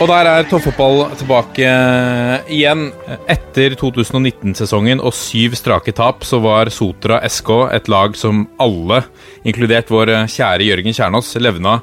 [0.00, 2.86] Og der er toppfotball tilbake eh, igjen.
[3.28, 9.02] Etter 2019-sesongen og syv strake tap, så var Sotra SK et lag som alle,
[9.44, 11.82] inkludert vår eh, kjære Jørgen Kjernås, levna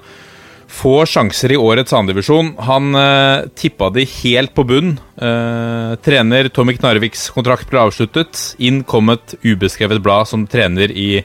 [0.67, 2.55] få sjanser i årets andredivisjon.
[2.67, 4.95] Han eh, tippa de helt på bunn.
[5.15, 8.55] Eh, trener Tommy Knarviks kontrakt ble avsluttet.
[8.57, 11.21] Inn kom et ubeskrevet blad som trener i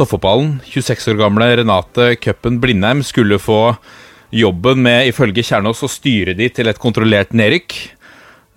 [0.00, 0.56] toppfotballen.
[0.64, 3.76] 26 år gamle Renate Køppen Blindheim skulle få
[4.32, 7.76] jobben med, ifølge Kjernås, å styre de til et kontrollert nedrykk.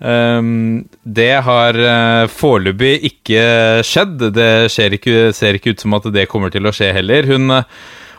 [0.04, 3.44] Ehm, det har uh, foreløpig ikke
[3.86, 4.26] skjedd.
[4.36, 4.50] Det
[4.98, 7.28] ikke, ser ikke ut som at det kommer til å skje heller.
[7.28, 7.68] Hun eh,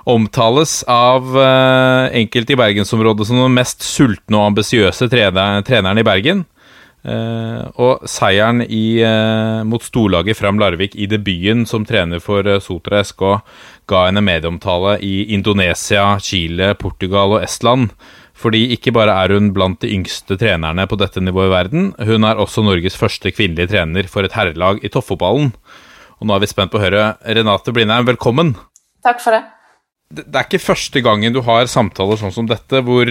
[0.07, 6.05] omtales av eh, enkelte i bergensområdet som den mest sultne og ambisiøse trener, treneren i
[6.07, 6.45] Bergen.
[7.07, 12.59] Eh, og seieren i, eh, mot storlaget Fram Larvik i debuten som trener for eh,
[12.59, 13.23] Sotra SK
[13.87, 17.93] ga henne medieomtale i Indonesia, Chile, Portugal og Estland.
[18.37, 22.27] Fordi ikke bare er hun blant de yngste trenerne på dette nivået i verden, hun
[22.27, 25.53] er også Norges første kvinnelige trener for et herrelag i toppfotballen.
[26.19, 28.53] Og nå er vi spent på å høre Renate Blindheim, velkommen.
[29.05, 29.56] Takk for det.
[30.07, 33.09] Det er ikke første gangen du har samtaler sånn som dette, hvor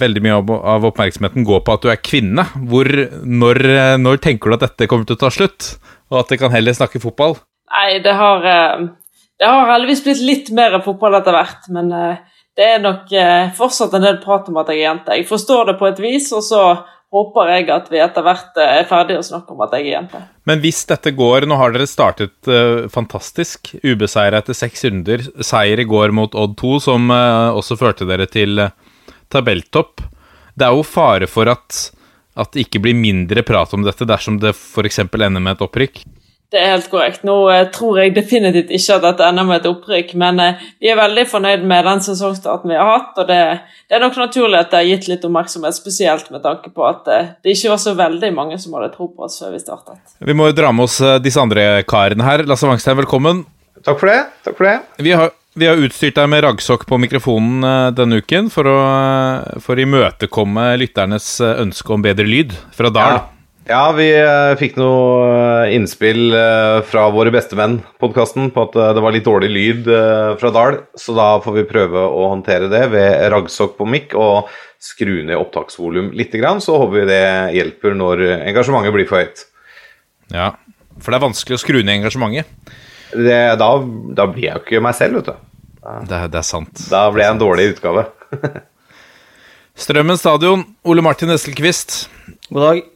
[0.00, 2.46] veldig mye av oppmerksomheten går på at du er kvinne.
[2.70, 2.88] Hvor,
[3.28, 3.60] når,
[4.00, 5.74] når tenker du at dette kommer til å ta slutt,
[6.08, 7.36] og at det kan heller snakke fotball?
[7.74, 8.86] Nei, det har, eh,
[9.40, 13.52] det har heldigvis blitt litt mer fotball etter hvert, men eh, det er nok eh,
[13.56, 15.16] fortsatt en del prat om at jeg er jente.
[15.18, 16.62] Jeg forstår det på et vis, og så
[17.14, 19.96] håper jeg at vi etter hvert eh, er ferdige å snakke om at jeg er
[19.98, 20.22] jente.
[20.48, 23.72] Men hvis dette går Nå har dere startet uh, fantastisk.
[23.84, 25.22] Ubeseira etter seks runder.
[25.44, 28.72] Seier i går mot Odd 2, som uh, også førte dere til uh,
[29.32, 30.02] tabelltopp.
[30.54, 31.80] Det er jo fare for at,
[32.38, 35.02] at det ikke blir mindre prat om dette dersom det f.eks.
[35.06, 36.02] ender med et opprykk.
[36.52, 37.24] Det er helt korrekt.
[37.26, 40.90] Nå eh, tror jeg definitivt ikke at dette ender med et opprykk, men eh, vi
[40.92, 43.40] er veldig fornøyd med den sesongstarten vi har hatt, og det,
[43.90, 47.10] det er nok naturlig at det har gitt litt oppmerksomhet, spesielt med tanke på at
[47.10, 49.98] eh, det ikke var så veldig mange som hadde tro på oss før vi startet.
[50.20, 52.46] Vi må jo dra med oss disse andre karene her.
[52.46, 53.42] Lasse Wangstein, velkommen.
[53.82, 54.20] Takk for det.
[54.46, 54.78] Takk for det.
[55.02, 57.66] Vi har, vi har utstyrt deg med raggsokk på mikrofonen
[57.98, 58.80] denne uken for å,
[59.64, 63.18] for å imøtekomme lytternes ønske om bedre lyd fra Dal.
[63.18, 63.30] Ja.
[63.64, 65.28] Ja, vi eh, fikk noe
[65.64, 69.88] eh, innspill eh, fra våre bestemenn, podkasten, på at det var litt dårlig lyd
[70.40, 74.52] fra Dahl, Så da får vi prøve å håndtere det ved raggsokk på mikk og
[74.84, 76.36] skru ned opptaksvolum litt.
[76.36, 77.24] Grann, så håper vi det
[77.56, 79.46] hjelper når engasjementet blir for høyt.
[80.34, 80.52] Ja,
[81.00, 82.76] for det er vanskelig å skru ned engasjementet.
[83.14, 83.72] Det, da,
[84.18, 85.52] da blir jeg jo ikke meg selv, vet du.
[86.10, 86.88] Det, det er sant.
[86.92, 88.10] Da blir jeg en dårlig utgave.
[89.86, 92.04] Strømmen stadion, Ole Martin Esselquist.
[92.50, 92.90] God dag.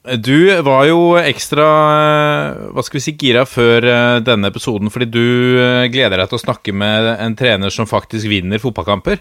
[0.00, 5.10] Du var jo ekstra eh, hva skal vi si, gira før eh, denne episoden, fordi
[5.12, 9.20] du eh, gleder deg til å snakke med en trener som faktisk vinner fotballkamper.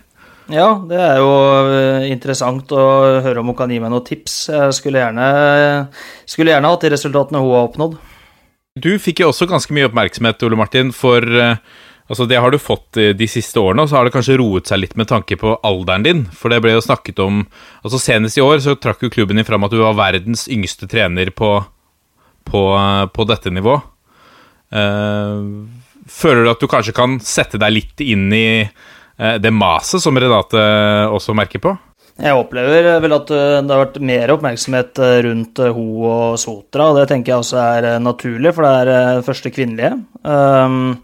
[0.49, 1.33] Ja, det er jo
[2.07, 2.85] interessant å
[3.25, 4.37] høre om hun kan gi meg noen tips.
[4.49, 5.27] Jeg skulle gjerne,
[6.25, 7.99] skulle gjerne hatt de resultatene hun har oppnådd.
[8.79, 11.27] Du fikk jo også ganske mye oppmerksomhet, Ole Martin, for
[12.09, 14.69] altså det har du fått eh, de siste årene, og så har det kanskje roet
[14.69, 16.23] seg litt med tanke på alderen din.
[16.35, 17.43] For det ble jo snakket om
[17.83, 20.89] altså Senest i år så trakk jo klubben din fram at du var verdens yngste
[20.89, 21.55] trener på,
[22.49, 23.95] på, eh, på dette nivået.
[24.69, 25.65] Uh,
[26.05, 30.13] føler du at du kanskje kan sette deg litt inn i uh, det maset som
[30.13, 30.61] Renate
[31.09, 31.73] også merker på?
[32.19, 36.89] Jeg opplever vel at eh, det har vært mer oppmerksomhet eh, rundt Ho og Sotra,
[36.89, 39.93] og det tenker jeg også er eh, naturlig, for det er eh, første kvinnelige.
[40.27, 40.97] Um,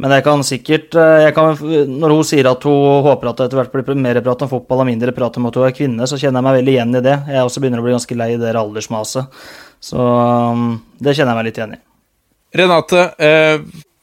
[0.00, 1.58] men jeg kan sikkert eh, jeg kan,
[2.00, 4.84] Når hun sier at hun håper at det etter hvert blir mer prat om fotball
[4.84, 7.04] og mindre prat om at hun er kvinne, så kjenner jeg meg veldig igjen i
[7.04, 7.18] det.
[7.34, 9.44] Jeg også begynner å bli ganske lei det aldersmaset.
[9.80, 11.80] Så um, det kjenner jeg meg litt igjen i.
[12.60, 13.60] Renate, eh,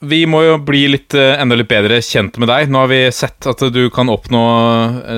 [0.07, 2.69] vi må jo bli litt, eh, enda litt bedre kjent med deg.
[2.71, 4.45] Nå har vi sett at du kan oppnå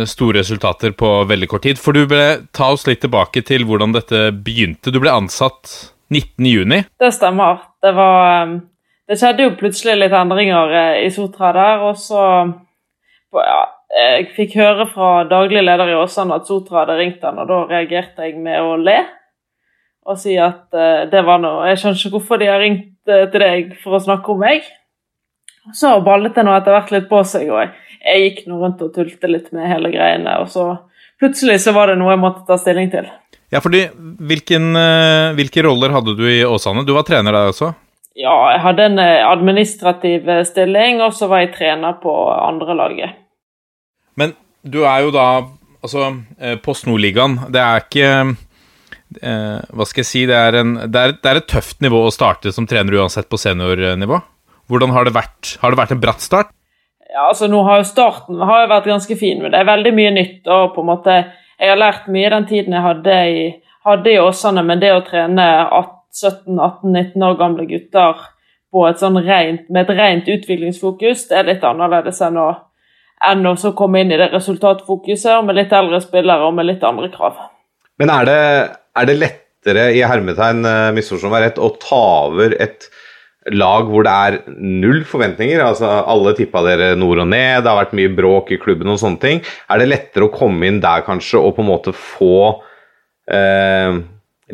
[0.10, 1.80] store resultater på veldig kort tid.
[1.82, 2.26] For du ble,
[2.56, 4.96] ta oss litt tilbake til hvordan dette begynte.
[4.96, 6.90] Du ble ansatt 19.6.
[7.00, 7.64] Det stemmer.
[7.84, 8.60] Det var um,
[9.10, 12.24] Det skjedde jo plutselig litt endringer eh, i Sotra der, og så
[13.34, 17.50] ja, Jeg fikk høre fra daglig leder i Åsane at Sotra hadde ringt han, og
[17.50, 19.00] da reagerte jeg med å le
[20.10, 23.26] og si at eh, det var noe Jeg skjønner ikke hvorfor de har ringt eh,
[23.32, 24.64] til deg for å snakke om meg.
[25.76, 28.86] Så ballet det nå etter hvert litt på seg, og jeg, jeg gikk nå rundt
[28.86, 30.40] og tulte litt med hele greiene.
[30.42, 30.66] Og så
[31.22, 33.10] plutselig så var det noe jeg måtte ta stilling til.
[33.54, 33.84] Ja, fordi
[34.30, 36.86] hvilken, eh, Hvilke roller hadde du i Åsane?
[36.86, 37.74] Du var trener der også?
[38.20, 42.76] Ja, jeg hadde en eh, administrativ eh, stilling, og så var jeg trener på andre
[42.76, 43.16] laget.
[44.20, 44.36] Men
[44.68, 45.30] du er jo da
[45.80, 46.10] Altså,
[46.44, 48.08] eh, Post Nord-ligaen, det er ikke
[49.24, 52.02] eh, Hva skal jeg si det er, en, det, er, det er et tøft nivå
[52.04, 54.20] å starte som trener uansett på seniornivå.
[54.68, 55.54] Hvordan har det vært?
[55.62, 56.52] Har det vært en bratt start?
[57.10, 59.96] Ja, altså nå har jo Starten har jo vært ganske fin, men det er veldig
[59.96, 60.42] mye nytt.
[60.52, 61.16] og på en måte,
[61.60, 63.48] Jeg har lært mye den tiden jeg hadde i,
[63.88, 65.48] hadde i Åsane, men det å trene
[66.16, 68.28] 17-18-19 år gamle gutter
[68.90, 72.50] et sånn rent, med et rent utviklingsfokus, det er litt annerledes enn å,
[73.26, 77.10] enn å komme inn i det resultatfokuset med litt eldre spillere og med litt andre
[77.14, 77.40] krav.
[78.00, 78.42] Men er det,
[78.96, 82.88] er det lettere, i hermetegn, eh, misforstå meg rett, å ta over et
[83.56, 85.64] lag hvor det er null forventninger?
[85.66, 89.02] Altså Alle tippa dere nord og ned, det har vært mye bråk i klubben og
[89.02, 89.44] sånne ting.
[89.68, 92.62] Er det lettere å komme inn der kanskje og på en måte få
[93.34, 94.00] eh,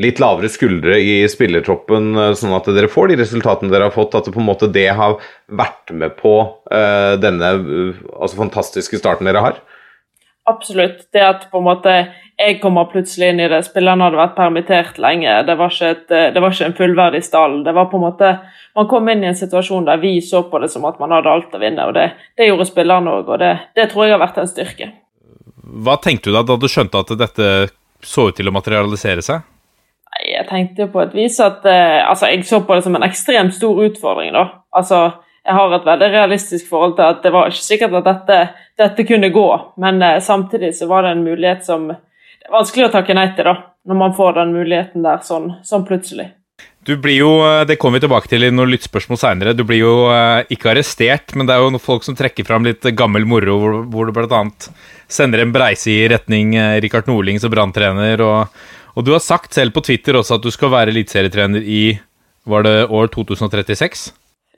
[0.02, 4.16] litt lavere skuldre i spillertroppen, eh, sånn at dere får de resultatene dere har fått?
[4.18, 6.36] At det på en måte det har vært med på
[6.74, 9.62] uh, denne uh, altså fantastiske starten dere har?
[10.46, 11.08] Absolutt.
[11.16, 11.94] Det at på en måte
[12.36, 13.62] jeg kommer plutselig inn i det.
[13.66, 15.32] Spillerne hadde vært permittert lenge.
[15.48, 17.62] Det var ikke, et, det var ikke en fullverdig stall.
[17.64, 18.36] Det var på en måte,
[18.76, 21.32] Man kom inn i en situasjon der vi så på det som at man hadde
[21.32, 21.88] alt å vinne.
[21.88, 24.92] og Det, det gjorde spillerne òg, og det, det tror jeg har vært en styrke.
[25.64, 27.52] Hva tenkte du da da du skjønte at dette
[28.04, 29.48] så ut til å materialisere seg?
[30.16, 33.04] Nei, Jeg tenkte på et vis at eh, altså Jeg så på det som en
[33.04, 34.34] ekstremt stor utfordring.
[34.34, 34.64] da.
[34.74, 35.12] Altså,
[35.46, 39.04] Jeg har et veldig realistisk forhold til at det var ikke sikkert at dette, dette
[39.06, 42.94] kunne gå, men eh, samtidig så var det en mulighet som det er vanskelig å
[42.94, 43.54] takke nei til, da,
[43.90, 46.28] når man får den muligheten der sånn, sånn plutselig.
[46.86, 47.30] Du blir jo,
[47.66, 49.56] Det kommer vi tilbake til i noen lyttspørsmål seinere.
[49.58, 52.66] Du blir jo eh, ikke arrestert, men det er jo noen folk som trekker fram
[52.66, 54.42] litt gammel moro, hvor, hvor du bl.a.
[55.10, 58.22] sender en breise i retning eh, Rikard Norling som branntrener.
[58.22, 61.98] Og, og du har sagt selv på Twitter også at du skal være eliteserietrener i
[62.46, 64.14] var det år 2036?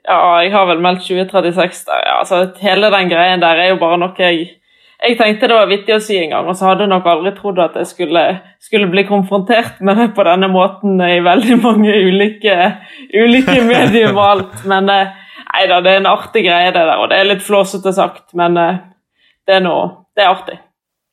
[0.08, 2.04] Ja, jeg har vel meldt 2036 der.
[2.06, 2.18] Ja.
[2.20, 4.46] Altså, hele den greien der er jo bare noe jeg
[4.98, 7.30] jeg tenkte det var vittig å si en gang, og så hadde jeg nok aldri
[7.36, 8.22] trodd at jeg skulle,
[8.58, 12.56] skulle bli konfrontert med det på denne måten i veldig mange ulike,
[13.14, 14.56] ulike medier og alt.
[14.66, 15.12] Men eh,
[15.52, 16.96] nei da, det er en artig greie, det der.
[16.98, 18.82] Og det er litt flåsete sagt, men eh,
[19.46, 19.86] det er noe
[20.18, 20.58] Det er artig.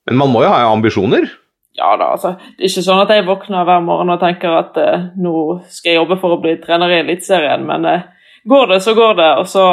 [0.09, 1.29] Men man må jo ha ambisjoner?
[1.75, 2.35] Ja da, altså.
[2.55, 5.35] Det er ikke sånn at jeg våkner hver morgen og tenker at eh, nå
[5.67, 8.05] skal jeg jobbe for å bli trener i Eliteserien, men eh,
[8.47, 9.31] går det, så går det.
[9.41, 9.65] Og så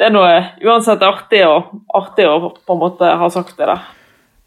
[0.00, 0.34] det er noe
[0.64, 3.88] uansett artig, og, artig å på en måte ha sagt det der.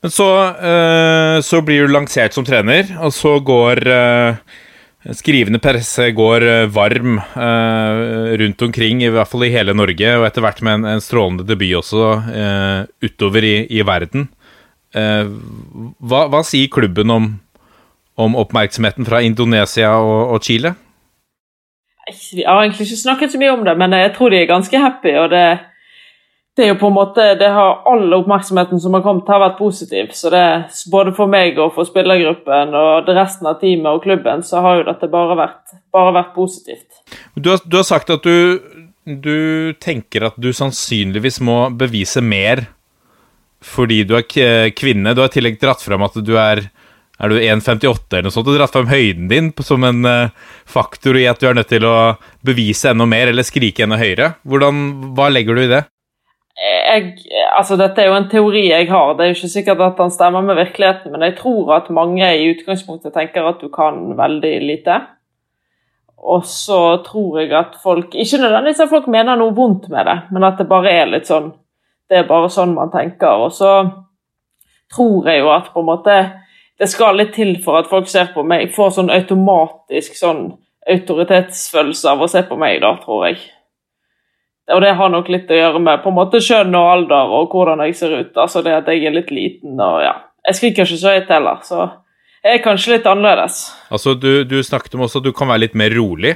[0.03, 4.55] Men så, eh, så blir du lansert som trener, og så går eh,
[5.15, 10.25] skrivende presse går eh, varm eh, rundt omkring, i hvert fall i hele Norge, og
[10.27, 12.11] etter hvert med en, en strålende debut også
[13.05, 14.27] utover i, i verden.
[14.93, 15.25] Eh,
[15.99, 17.29] hva, hva, sier klubben om,
[18.19, 20.75] om oppmerksomheten fra Indonesia og, og Chile?
[22.33, 24.79] Vi har egentlig ikke snakket så mye om det, men jeg tror de er ganske
[24.79, 25.15] happy.
[25.17, 25.45] og det,
[26.57, 29.57] det er jo på en måte, det har All oppmerksomheten som har kommet, har vært
[29.57, 30.11] positiv.
[30.13, 30.45] så det,
[30.91, 34.87] Både for meg og for spillergruppen og resten av teamet og klubben, så har jo
[34.91, 37.01] dette bare vært, bare vært positivt.
[37.35, 38.59] Du har, du har, sagt at du,
[39.07, 42.67] du tenker at du sannsynligvis må bevise mer
[43.63, 45.13] fordi du er kvinne.
[45.15, 46.65] Du har i tillegg dratt fram at du er
[47.21, 50.33] er du 1,58 eller noe sånt og dratt frem høyden din som en uh,
[50.67, 52.15] faktor i at du er nødt til å
[52.45, 54.33] bevise enda mer eller skrike enda høyere?
[54.49, 54.83] Hvordan,
[55.15, 55.83] hva legger du i det?
[56.53, 57.15] Jeg,
[57.55, 60.13] altså Dette er jo en teori jeg har, det er jo ikke sikkert at den
[60.13, 64.53] stemmer med virkeligheten, men jeg tror at mange i utgangspunktet tenker at du kan veldig
[64.61, 64.99] lite.
[66.23, 70.19] Og så tror jeg at folk Ikke nødvendigvis at folk mener noe vondt med det,
[70.31, 71.51] men at det bare er litt sånn
[72.13, 73.41] Det er bare sånn man tenker.
[73.41, 73.71] Og så
[74.93, 76.17] tror jeg jo at på en måte
[76.77, 78.69] det skal litt til for at folk ser på meg.
[78.75, 80.45] Får sånn automatisk sånn
[80.89, 83.39] autoritetsfølelse av å se på meg, da, tror jeg.
[84.73, 87.55] Og det har nok litt å gjøre med på en måte kjønn og alder og
[87.55, 88.37] hvordan jeg ser ut.
[88.37, 90.15] Altså det at jeg er litt liten og ja.
[90.43, 91.85] Jeg skriker ikke så høyt heller, så
[92.43, 93.61] jeg er kanskje litt annerledes.
[93.87, 96.33] Altså, du, du snakket om også at du kan være litt mer rolig.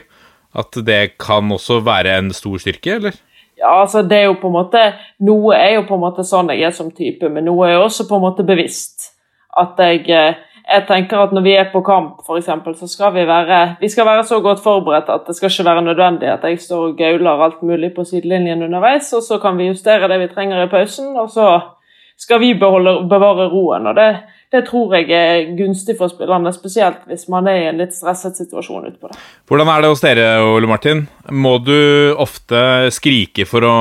[0.56, 3.18] At det kan også være en stor styrke, eller?
[3.58, 4.82] Ja, altså det er jo på en måte
[5.26, 7.88] Noe er jo på en måte sånn jeg er som type, men noe er jo
[7.88, 9.14] også på en måte bevisst
[9.58, 10.36] at jeg, eh,
[10.68, 14.06] jeg tenker at når vi er på kamp, f.eks., så skal vi være vi skal
[14.06, 17.44] være så godt forberedt at det skal ikke være nødvendig at jeg står og gauler
[17.48, 21.16] alt mulig på sidelinjen underveis, og så kan vi justere det vi trenger i pausen,
[21.18, 21.48] og så
[22.18, 23.88] skal vi beholde, bevare roen.
[23.88, 24.10] og det,
[24.54, 28.38] det tror jeg er gunstig for spillerne, spesielt hvis man er i en litt stresset
[28.40, 29.20] situasjon utpå det.
[29.50, 31.04] Hvordan er det hos dere, Ole Martin?
[31.36, 33.78] Må du ofte skrike for å,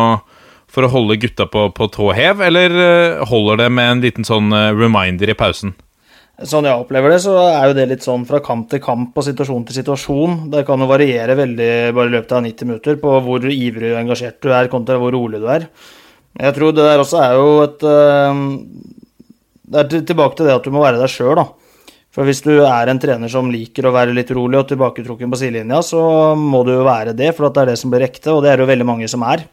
[0.67, 4.27] for å holde gutta på, på tå hev, eller eh, holder det med en liten
[4.27, 5.77] sånn eh, reminder i pausen?
[6.37, 9.25] Sånn jeg opplever det, så er jo det litt sånn fra kamp til kamp og
[9.25, 10.35] situasjon til situasjon.
[10.53, 14.03] Det kan jo variere veldig bare i løpet av 90 minutter på hvor ivrig og
[14.03, 15.71] engasjert du er kontra hvor rolig du er.
[16.37, 18.43] Jeg tror det der også er jo et eh,
[19.67, 21.47] Det er tilbake til det at du må være deg sjøl, da.
[22.17, 25.37] For hvis du er en trener som liker å være litt rolig og tilbaketrukken på
[25.37, 26.01] sidelinja, så
[26.39, 28.57] må du jo være det, for det er det som blir ekte, og det er
[28.57, 29.45] det jo veldig mange som er.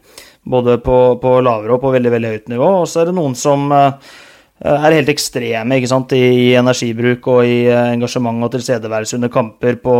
[0.48, 2.70] Både på, på lavere og på veldig, veldig høyt nivå.
[2.80, 4.16] Og så er det noen som eh,
[4.64, 6.16] er helt ekstreme ikke sant?
[6.16, 9.94] I, energibruk og i eh, engasjement og tilstedeværelse under kamper på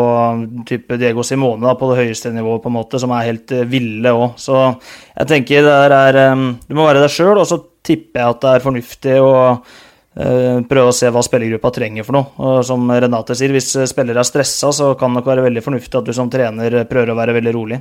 [0.68, 3.68] type Diego Simone da, på det høyeste nivået, på en måte, som er helt eh,
[3.68, 4.38] ville òg.
[4.40, 4.60] Så
[5.18, 8.44] jeg tenker det er eh, Du må være deg sjøl, og så tipper jeg at
[8.44, 9.34] det er fornuftig å
[10.14, 12.28] prøve å se hva spillergruppa trenger for noe.
[12.38, 15.98] Og som Renate sier, hvis spillere er stressa, så kan det nok være veldig fornuftig
[15.98, 17.80] at du som trener prøver å være veldig rolig.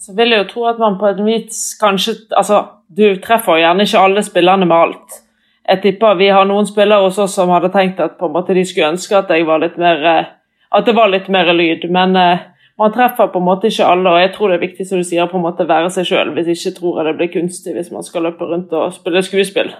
[0.00, 3.84] Så vil jeg jo tro at man på et vis kanskje Altså, du treffer gjerne
[3.84, 5.22] ikke alle spillerne med alt
[5.66, 8.54] jeg tipper vi har noen spillere hos oss som hadde tenkt at på en måte
[8.54, 10.28] de skulle ønske at, var mer, eh,
[10.70, 11.88] at det var litt mer lyd.
[11.90, 12.44] Men eh,
[12.78, 15.06] man treffer på en måte ikke alle, og jeg tror det er viktig som du
[15.08, 16.32] sier, på en måte være seg sjøl.
[16.36, 19.74] Hvis ikke tror jeg det blir kunstig hvis man skal løpe rundt og spille skuespill.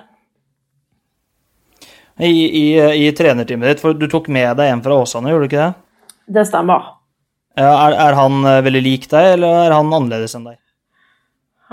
[2.17, 2.67] I, i,
[3.07, 5.73] i trenerteamet ditt, for du tok med deg en fra Åsane, gjorde du ikke det?
[6.39, 6.93] Det stemmer.
[7.57, 10.59] Ja, er, er, han eh, veldig lik deg, eller er han annerledes enn deg?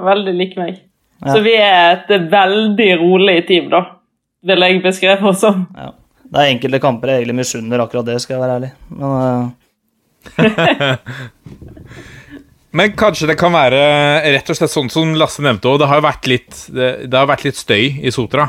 [0.03, 0.81] Veldig lik meg.
[1.23, 1.31] Ja.
[1.31, 3.85] Så vi er et veldig rolig team, da
[4.43, 5.65] vil jeg beskrive oss som.
[5.77, 5.93] Ja.
[6.33, 8.71] Det er enkelte kamper jeg egentlig misunner akkurat det, skal jeg være ærlig.
[8.89, 9.43] Men, uh...
[12.73, 13.79] Men kanskje det kan være
[14.33, 15.77] rett og slett sånn som Lasse nevnte òg.
[15.83, 18.47] Det, har vært litt, det, det har vært litt støy i Sotra.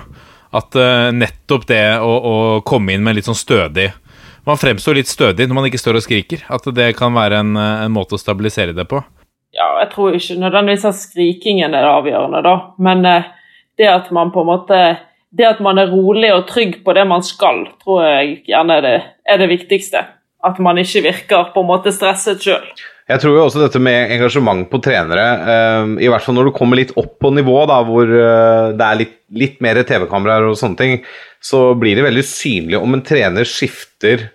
[0.55, 2.35] At uh, nettopp det å, å,
[2.67, 3.89] komme inn med litt sånn stødig
[4.47, 6.45] Man fremstår litt stødig når man ikke står og skriker.
[6.53, 9.01] At det kan være en, en måte å stabilisere det på.
[9.55, 12.55] Ja, jeg tror ikke nødvendigvis at skrikingen er det avgjørende, da.
[12.77, 13.33] Men uh,
[13.81, 14.81] det at man på en måte
[15.35, 18.85] det at man er rolig og trygg på det man skal, tror jeg gjerne er
[18.85, 20.05] det, er det viktigste.
[20.45, 22.69] At man ikke virker på en måte stresset sjøl.
[23.05, 26.55] Jeg tror jo også dette med engasjement på trenere, uh, i hvert fall når du
[26.57, 30.57] kommer litt opp på nivå, da, hvor uh, det er litt, litt mer TV-kameraer og
[30.57, 30.97] sånne ting,
[31.45, 34.31] så blir det veldig synlig om en trener skifter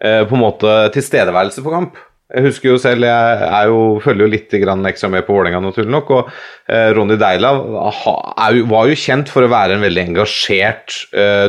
[0.00, 2.00] uh, på en måte tilstedeværelse på kamp.
[2.28, 6.10] Jeg husker jo selv, jeg jo, følger jo litt ekstra med på Vålerenga, naturlig nok.
[6.12, 6.26] Og
[6.68, 10.92] eh, Ronny Deila var jo kjent for å være en veldig engasjert,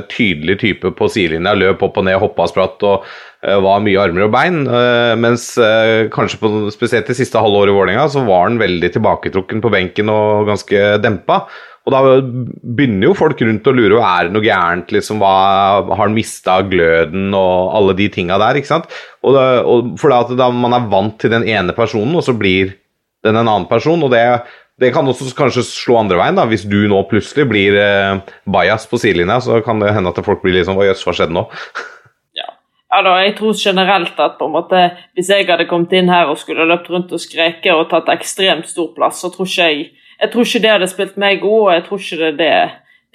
[0.07, 1.51] tydelig type på sidelinja.
[1.59, 4.61] Løp opp og ned, hoppa spratt og var mye armer og bein.
[4.67, 8.59] Eh, mens eh, kanskje på, spesielt det siste halve året i Vålerenga så var han
[8.59, 11.45] veldig tilbaketrukken på benken og ganske dempa.
[11.87, 16.03] Og da begynner jo folk rundt å lure er det noe gærent, liksom, hva, har
[16.03, 18.89] han mista gløden og alle de tinga der, ikke sant.
[19.23, 22.35] Og, det, og for at da man er vant til den ene personen, og så
[22.37, 22.75] blir
[23.25, 24.21] den en annen person, og det,
[24.79, 26.45] det kan også kanskje slå andre veien, da.
[26.51, 30.43] Hvis du nå plutselig blir eh, bajas på sidelinja, så kan det hende at folk
[30.43, 31.47] blir liksom Hva jøss, hva skjedde nå?
[32.89, 34.81] Ja, da, jeg tror generelt at på en måte,
[35.13, 38.69] hvis jeg hadde kommet inn her og skulle løpt rundt og skreket og tatt ekstremt
[38.69, 41.71] stor plass, så tror ikke jeg jeg tror ikke det hadde spilt meg god, og
[41.71, 42.55] jeg tror ikke det er det,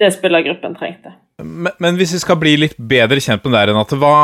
[0.01, 1.13] det spillergruppen trengte.
[1.43, 4.15] Men, men, hvis vi skal bli litt bedre kjent med deg, Renate, hva,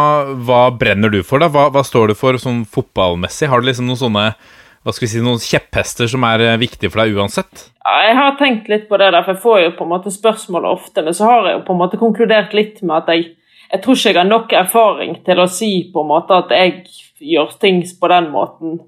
[0.48, 1.43] hva brenner du for?
[1.43, 1.51] da?
[1.51, 3.50] Hva, hva, står du for sånn fotballmessig?
[3.51, 4.25] Har du liksom noen sånne
[4.81, 7.67] hva skal vi si, noen kjepphester som er eh, viktige for deg uansett?
[7.84, 10.13] Ja, jeg har tenkt litt på det, der, for jeg får jo på en måte
[10.15, 11.03] spørsmål ofte.
[11.05, 13.27] Men så har jeg jo på en måte konkludert litt med at jeg,
[13.72, 16.82] jeg tror ikke jeg har nok erfaring til å si på en måte at jeg
[17.34, 18.80] gjør ting på den måten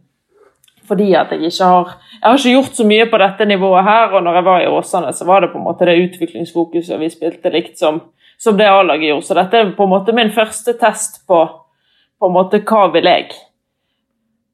[0.84, 4.12] fordi at jeg ikke har Jeg har ikke gjort så mye på dette nivået her,
[4.12, 7.10] og når jeg var i Åsane, så var det på en måte det utviklingsfokuset vi
[7.10, 8.02] spilte likt som,
[8.40, 9.26] som det A-laget gjorde.
[9.28, 11.40] Så dette er på en måte min første test på,
[12.20, 13.36] på en måte hva vil jeg.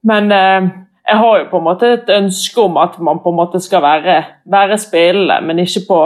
[0.01, 0.69] Men eh,
[1.09, 3.85] jeg har jo på en måte et ønske om at man på en måte skal
[3.85, 6.01] være, være spillende, men ikke på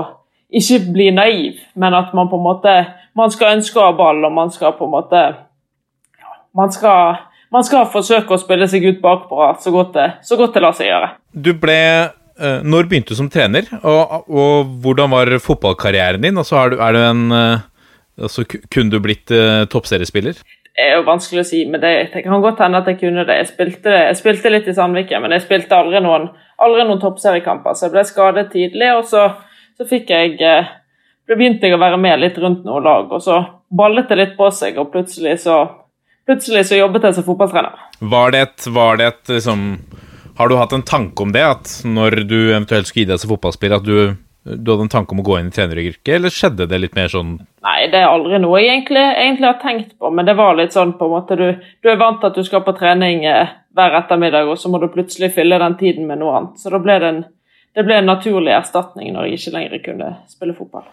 [0.53, 2.73] ikke bli naiv, men at man på en måte
[3.17, 7.21] man skal ønske å ha ball, og man skal på en måte ja, Man skal
[7.53, 10.73] man skal forsøke å spille seg ut bakpå så godt det, så godt det lar
[10.73, 11.11] seg gjøre.
[11.33, 11.77] Du ble
[12.09, 16.39] uh, Når begynte du som trener, og, og, hvordan var fotballkarrieren din?
[16.41, 17.61] Altså, er, du, er du en uh,
[18.17, 20.41] altså, Kunne du blitt uh, toppseriespiller?
[20.73, 23.27] Det er jo vanskelig å si, men det, det kan godt hende at jeg kunne
[23.29, 23.37] det.
[23.43, 27.77] Jeg spilte, jeg spilte litt i Sandviken, men jeg spilte aldri noen, aldri noen toppseriekamper.
[27.77, 29.27] Så jeg ble skadet tidlig, og så,
[29.77, 30.39] så fikk jeg
[31.29, 33.39] begynte jeg å være med litt rundt noen lag, og så
[33.73, 35.61] ballet det litt på seg, og plutselig så
[36.27, 37.87] plutselig så jobbet jeg som fotballtrener.
[38.13, 39.65] Var det et, var det et liksom
[40.37, 41.43] Har du hatt en tanke om det?
[41.45, 45.15] At når du eventuelt skulle gi deg som fotballspiller, at du du hadde en tanke
[45.15, 48.09] om å gå inn i treneryrket, eller skjedde det litt mer sånn Nei, det er
[48.09, 51.13] aldri noe jeg egentlig, egentlig har tenkt på, men det var litt sånn på en
[51.13, 54.59] måte Du, du er vant til at du skal på trening eh, hver ettermiddag, og
[54.59, 56.59] så må du plutselig fylle den tiden med noe annet.
[56.59, 57.21] Så da ble det en,
[57.73, 60.91] det ble en naturlig erstatning når jeg ikke lenger kunne spille fotball.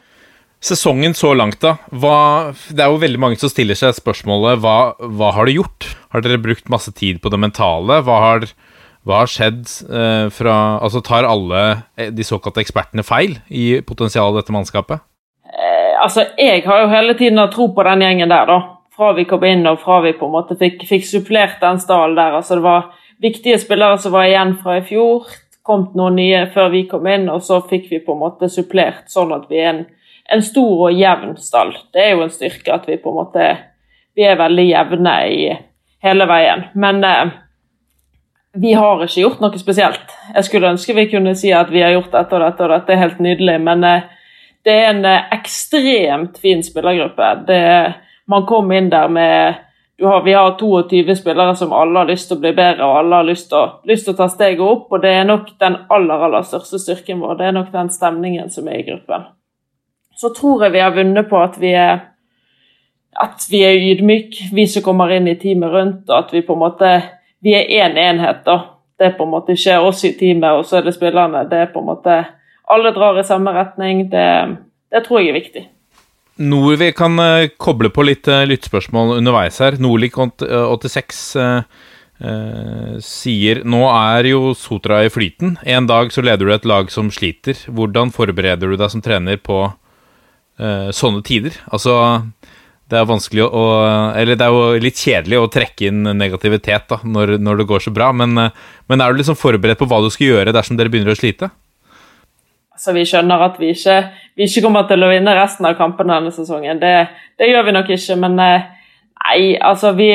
[0.61, 1.79] Sesongen så langt, da.
[1.89, 5.87] Hva, det er jo veldig mange som stiller seg spørsmålet hva, hva har du gjort?
[6.13, 8.03] Har dere brukt masse tid på det mentale?
[8.05, 8.45] Hva har,
[9.09, 11.63] hva har skjedd eh, fra Altså, tar alle
[11.97, 15.01] eh, de såkalte ekspertene feil i potensialet i dette mannskapet?
[15.49, 18.59] Eh, altså, jeg har jo hele tiden hatt tro på den gjengen der, da.
[19.01, 22.19] Fra vi kom inn og fra vi på en måte fikk, fikk supplert den stallen
[22.19, 22.37] der.
[22.37, 22.91] Altså, det var
[23.23, 25.31] viktige spillere som var igjen fra i fjor.
[25.65, 29.09] Kom noen nye før vi kom inn, og så fikk vi på en måte supplert
[29.13, 29.83] sånn at vi er en,
[30.31, 31.75] en stor og jevn stall.
[31.93, 33.51] Det er jo en styrke at vi på en måte
[34.17, 35.45] vi er veldig jevne i
[36.03, 36.65] hele veien.
[36.75, 37.33] Men eh,
[38.53, 40.15] vi har ikke gjort noe spesielt.
[40.35, 42.95] Jeg skulle ønske vi kunne si at vi har gjort dette og dette og dette
[42.95, 44.07] er helt nydelig, men eh,
[44.67, 47.33] det er en eh, ekstremt fin spillergruppe.
[47.49, 47.65] Det,
[48.31, 49.67] man kom inn der med
[50.01, 53.19] har, Vi har 22 spillere som alle har lyst til å bli bedre, og alle
[53.21, 53.59] har lyst til,
[54.13, 54.87] å, ta steget opp.
[54.93, 57.37] Og det er nok den aller, aller største styrken vår.
[57.37, 59.29] Det er nok den stemningen som er i gruppen.
[60.21, 62.07] Så tror jeg vi har vunnet på at vi er
[63.21, 66.55] at vi er ydmyke, vi som kommer inn i teamet rundt, og at vi på
[66.55, 66.91] en måte
[67.43, 68.45] vi er én en enhet.
[68.45, 68.77] da.
[68.99, 71.47] Det er på en måte ikke oss i teamet, og så er det spillerne.
[71.49, 72.25] Det er på en måte
[72.71, 74.05] Alle drar i samme retning.
[74.13, 74.57] Det,
[74.93, 75.63] det tror jeg er viktig.
[76.39, 79.75] Noe vi kan uh, koble på litt lyttspørsmål underveis her.
[79.83, 85.57] Norlik86 uh, sier Nå er jo Sotra i flyten.
[85.67, 87.59] En dag så leder du et lag som sliter.
[87.67, 89.65] Hvordan forbereder du deg som trener på
[90.93, 91.55] sånne tider?
[91.73, 91.95] Altså
[92.91, 93.65] det er vanskelig å
[94.19, 97.85] Eller det er jo litt kjedelig å trekke inn negativitet da, når, når det går
[97.87, 100.93] så bra, men, men, er du liksom forberedt på hva du skal gjøre dersom dere
[100.93, 101.51] begynner å slite?
[102.75, 103.97] Altså, Vi skjønner at vi ikke,
[104.37, 106.81] vi ikke kommer til å vinne resten av kampene denne sesongen.
[106.83, 106.95] Det,
[107.39, 108.69] det gjør vi nok ikke, men eh,
[109.21, 109.41] nei,
[109.71, 110.11] altså vi,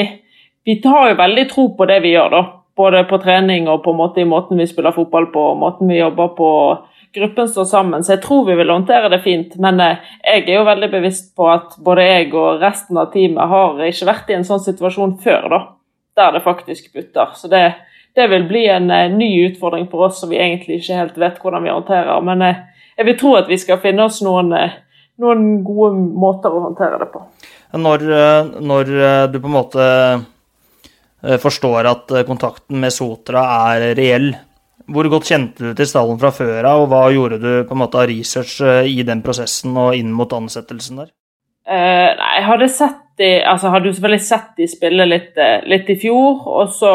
[0.66, 2.44] vi har jo veldig tro på det vi gjør, da.
[2.76, 6.34] Både på trening og på måte i måten vi spiller fotball på, måten vi jobber
[6.36, 6.50] på
[7.16, 9.56] gruppen står sammen, så jeg tror vi vil håndtere det fint.
[9.62, 13.52] Men eh, jeg er jo veldig bevisst på at både jeg og resten av teamet
[13.52, 15.60] har ikke vært i en sånn situasjon før, da,
[16.20, 17.34] der det faktisk butter.
[17.40, 17.64] Så det,
[18.18, 21.42] det vil bli en uh, ny utfordring for oss som vi egentlig ikke helt vet
[21.42, 22.26] hvordan vi håndterer.
[22.28, 22.64] Men uh,
[23.00, 24.54] jeg vil tro at vi skal finne oss noen,
[25.24, 27.24] noen gode måter å håndtere det på.
[27.76, 28.04] Når,
[28.64, 28.92] når
[29.34, 29.88] du på en måte
[31.44, 33.42] forstår at kontakten med Sotra
[33.74, 34.30] er reell,
[34.92, 37.82] hvor godt kjente du til stallen fra før av, og hva gjorde du på en
[37.82, 41.12] måte av research eh, i den prosessen og inn mot ansettelsen der?
[41.66, 45.64] Uh, nei, jeg hadde sett de, altså hadde jo selvfølgelig sett de spille litt, eh,
[45.72, 46.92] litt, i fjor, og så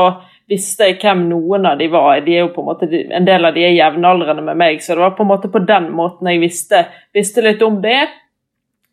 [0.50, 2.20] visste jeg hvem noen av de var.
[2.26, 4.94] De er jo på En måte, en del av de er jevnaldrende med meg, så
[4.94, 8.08] det var på en måte på den måten jeg visste, visste litt om det.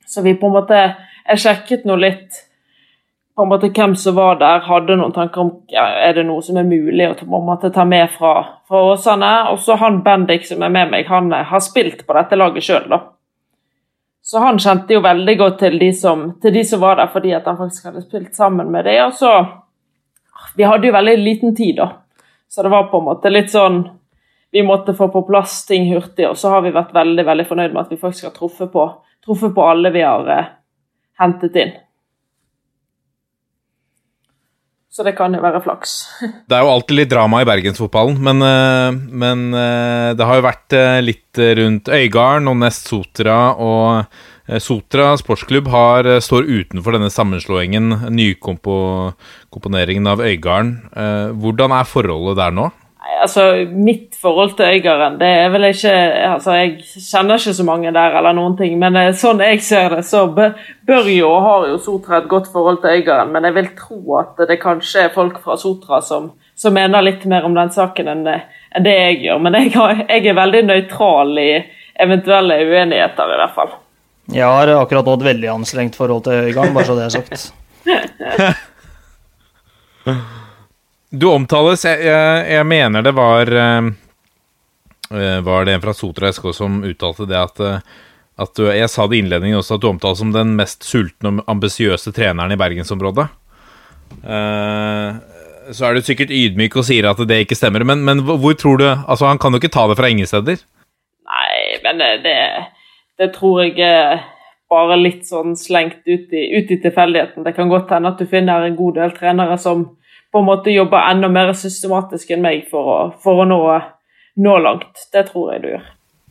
[0.07, 0.81] Så vi på en måte
[1.27, 2.37] Jeg sjekket nå litt
[3.37, 6.41] på en måte hvem som var der, hadde noen tanker om ja, er det noe
[6.41, 8.31] som er mulig å på en måte ta med fra,
[8.65, 9.29] fra Åsane.
[9.51, 12.65] Og så han Bendik som er med meg, han eh, har spilt på dette laget
[12.65, 12.99] sjøl, da.
[14.25, 17.37] Så han kjente jo veldig godt til de, som, til de som var der, fordi
[17.37, 18.97] at han faktisk hadde spilt sammen med det.
[19.05, 19.31] Og så
[20.57, 21.91] Vi hadde jo veldig liten tid, da.
[22.49, 23.83] Så det var på en måte litt sånn
[24.51, 27.73] Vi måtte få på plass ting hurtig, og så har vi vært veldig veldig fornøyd
[27.73, 30.55] med at vi faktisk har truffet på, truffet på alle vi har eh,
[31.21, 31.77] hentet inn.
[34.97, 35.91] Så det kan jo være flaks.
[36.49, 40.45] Det er jo alltid litt drama i bergensfotballen, men, eh, men eh, det har jo
[40.47, 43.53] vært eh, litt rundt Øygarden og Nest Sotra.
[43.61, 50.73] Og Sotra sportsklubb har, står utenfor denne sammenslåingen, nykomponeringen av Øygarden.
[51.43, 52.71] Hvordan er forholdet der nå?
[53.21, 55.93] Altså, Mitt forhold til Øygarden det er vel ikke
[56.33, 59.95] altså, Jeg kjenner ikke så mange der, eller noen ting, men eh, sånn jeg ser
[59.97, 63.33] det, så bør jo og har jo Sotra et godt forhold til Øygarden.
[63.33, 67.25] Men jeg vil tro at det kanskje er folk fra Sotra som, som mener litt
[67.29, 69.43] mer om den saken enn, enn det jeg gjør.
[69.43, 69.73] Men jeg,
[70.07, 71.51] jeg er veldig nøytral i
[71.97, 73.75] eventuelle uenigheter, i hvert fall.
[74.33, 77.53] Jeg har akkurat nå et veldig anstrengt forhold til Øygarden, bare så det er sagt.
[81.09, 83.87] Du omtales Jeg, jeg, jeg mener det var uh,
[85.47, 88.05] Var det en fra Sotra SK som uttalte det at, uh,
[88.43, 91.37] at du, Jeg sa det i innledningen også, at du omtales som den mest sultne
[91.37, 93.25] og ambisiøse treneren i bergensområdet.
[95.73, 98.77] Så er du sikkert ydmyk og sier at det ikke stemmer, men, men hvor tror
[98.77, 100.61] du Altså, han kan jo ikke ta det fra ingen steder?
[101.25, 102.37] Nei, men det,
[103.17, 104.21] det tror jeg
[104.69, 107.45] bare litt sånn slengt ut i, ut i tilfeldigheten.
[107.47, 109.85] Det kan godt hende at du finner en god del trenere som
[110.31, 113.61] på en måte jobber enda mer systematisk enn meg for å, for å nå,
[114.43, 115.07] nå, langt.
[115.13, 115.87] Det tror jeg du gjør.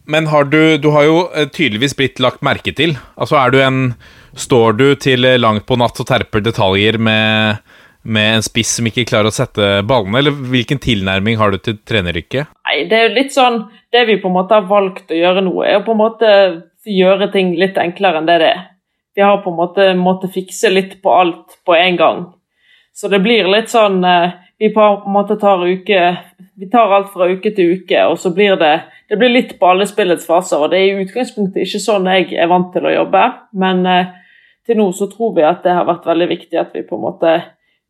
[0.07, 2.95] Men har du, du har jo eh, tydeligvis blitt lagt merke til.
[3.17, 3.83] Altså er du en
[4.37, 7.63] Står du til langt på natt og terper detaljer med,
[8.05, 11.79] med en spiss som ikke klarer å sette ballene, eller hvilken tilnærming har du til
[11.89, 12.53] treneryrket?
[12.69, 15.41] Nei, det er jo litt sånn Det vi på en måte har valgt å gjøre
[15.47, 16.31] nå, er å på en måte
[16.85, 18.65] gjøre ting litt enklere enn det det er.
[19.17, 22.19] Vi har på en måte måttet fikse litt på alt på en gang.
[22.97, 26.03] Så det blir litt sånn eh, Vi på en måte tar uke
[26.57, 29.69] Vi tar alt fra uke til uke, og så blir det det blir litt på
[29.71, 30.59] alle spillets faser.
[30.59, 33.21] og Det er i utgangspunktet ikke sånn jeg er vant til å jobbe,
[33.55, 34.09] men eh,
[34.67, 37.05] til nå så tror vi at det har vært veldig viktig at vi på en
[37.05, 37.35] måte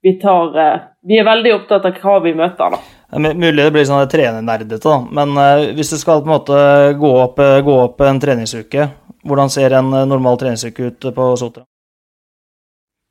[0.05, 2.83] vi tar eh, Vi er veldig opptatt av hva vi møter, da.
[3.17, 4.99] Det er mulig det blir sånn trenernerdete, da.
[5.21, 6.61] Men uh, hvis du skal på en måte
[7.01, 8.89] gå opp, gå opp, en treningsuke,
[9.25, 11.65] hvordan ser en normal treningsuke ut på Sotra?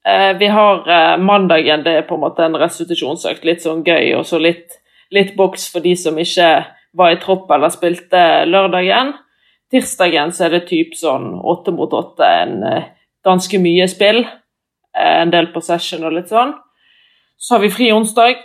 [0.06, 3.46] Uh, vi har uh, mandagen, det er på en måte en restitusjonsøkt.
[3.48, 4.78] Litt sånn gøy, og så litt,
[5.14, 6.50] litt boks for de som ikke
[6.96, 9.14] var i tropp eller spilte lørdagen.
[9.72, 12.92] Tirsdagen så er det typ sånn åtte mot åtte, en eh,
[13.26, 14.22] ganske mye spill.
[14.96, 16.54] Eh, en del på session og litt sånn.
[17.38, 18.40] Så har vi fri onsdag.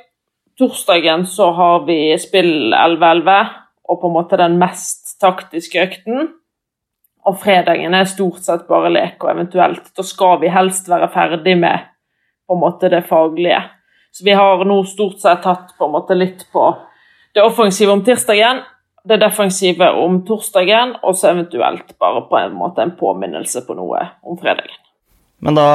[0.59, 3.53] Torsdagen så har vi spill 11-11,
[3.91, 6.33] og på en måte den mest taktiske økten.
[7.29, 11.57] Og fredagen er stort sett bare lek, og eventuelt da skal vi helst være ferdig
[11.61, 11.89] med
[12.49, 13.61] på en måte det faglige.
[14.11, 16.65] Så vi har nå stort sett tatt på en måte litt på
[17.35, 18.65] det offensive om tirsdagen,
[19.05, 24.03] det defensive om torsdagen, og så eventuelt bare på en måte en påminnelse på noe
[24.27, 24.81] om fredagen.
[25.41, 25.69] Men da,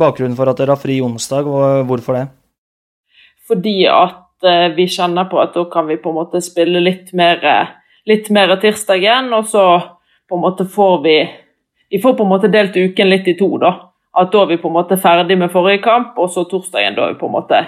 [0.00, 1.46] bakgrunnen for at dere har fri onsdag,
[1.86, 2.24] hvorfor det?
[3.46, 7.12] Fordi at eh, vi kjenner på at da kan vi på en måte spille litt
[7.14, 7.44] mer,
[8.08, 9.66] litt mer tirsdagen, og så
[10.28, 11.18] på en måte får vi
[11.90, 13.68] Vi får på en måte delt uken litt i to, da.
[14.18, 17.04] At da er vi på en måte ferdig med forrige kamp, og så torsdagen da
[17.04, 17.60] er vi på en måte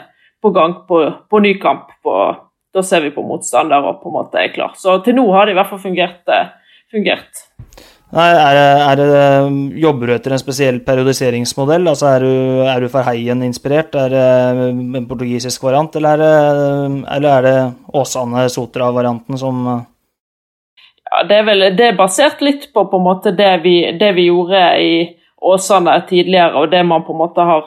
[0.42, 0.98] på gang på,
[1.30, 2.14] på ny kamp på
[2.74, 4.74] da ser vi på motstander og på en måte er klar.
[4.76, 6.20] Så til nå har det i hvert fall fungert.
[6.28, 6.50] Eh,
[6.92, 7.44] fungert.
[8.16, 9.08] Nei, er er det,
[9.82, 11.90] jobber du etter en spesiell periodiseringsmodell?
[11.90, 12.32] Altså er du,
[12.64, 13.98] er du Verheien-inspirert?
[14.00, 14.22] Er det
[14.96, 17.56] en portugisisk variant, eller er det, eller er det
[18.00, 19.68] Åsane-Sotra-varianten som
[21.10, 24.64] ja, det er vel det er basert litt på, på det vi, det vi gjorde
[24.80, 24.94] i
[25.38, 27.64] Åsane tidligere, og det man på en måte har,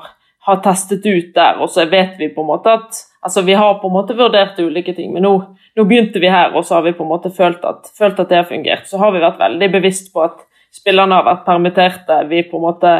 [0.47, 1.61] har testet ut der.
[1.61, 4.59] Og så vet vi på en måte at Altså, Vi har på en måte vurdert
[4.59, 5.31] ulike ting, men nå,
[5.77, 8.29] nå, begynte vi her, og så har vi på en måte følt at, følt at
[8.29, 8.87] det har fungert.
[8.89, 10.39] Så har vi vært veldig bevisst på at
[10.73, 12.17] spillerne har vært permitterte.
[12.31, 12.95] Vi på en måte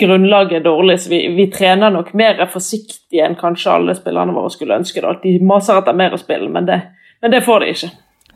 [0.00, 4.50] Grunnlaget er dårlig, så vi, vi trener nok mer forsiktig enn kanskje alle spillerne våre
[4.50, 5.04] skulle ønske.
[5.04, 5.12] Da.
[5.22, 6.80] De maser etter mer å spille, men det,
[7.22, 7.90] men det får de ikke.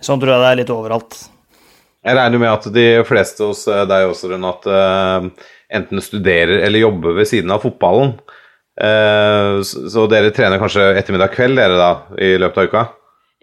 [0.05, 1.19] Sånn tror jeg det er litt overalt.
[2.05, 7.17] Jeg regner med at de fleste hos deg også, Rune, uh, enten studerer eller jobber
[7.17, 8.19] ved siden av fotballen.
[8.75, 12.85] Eh, så dere trener kanskje ettermiddag kveld dere da, i løpet av uka?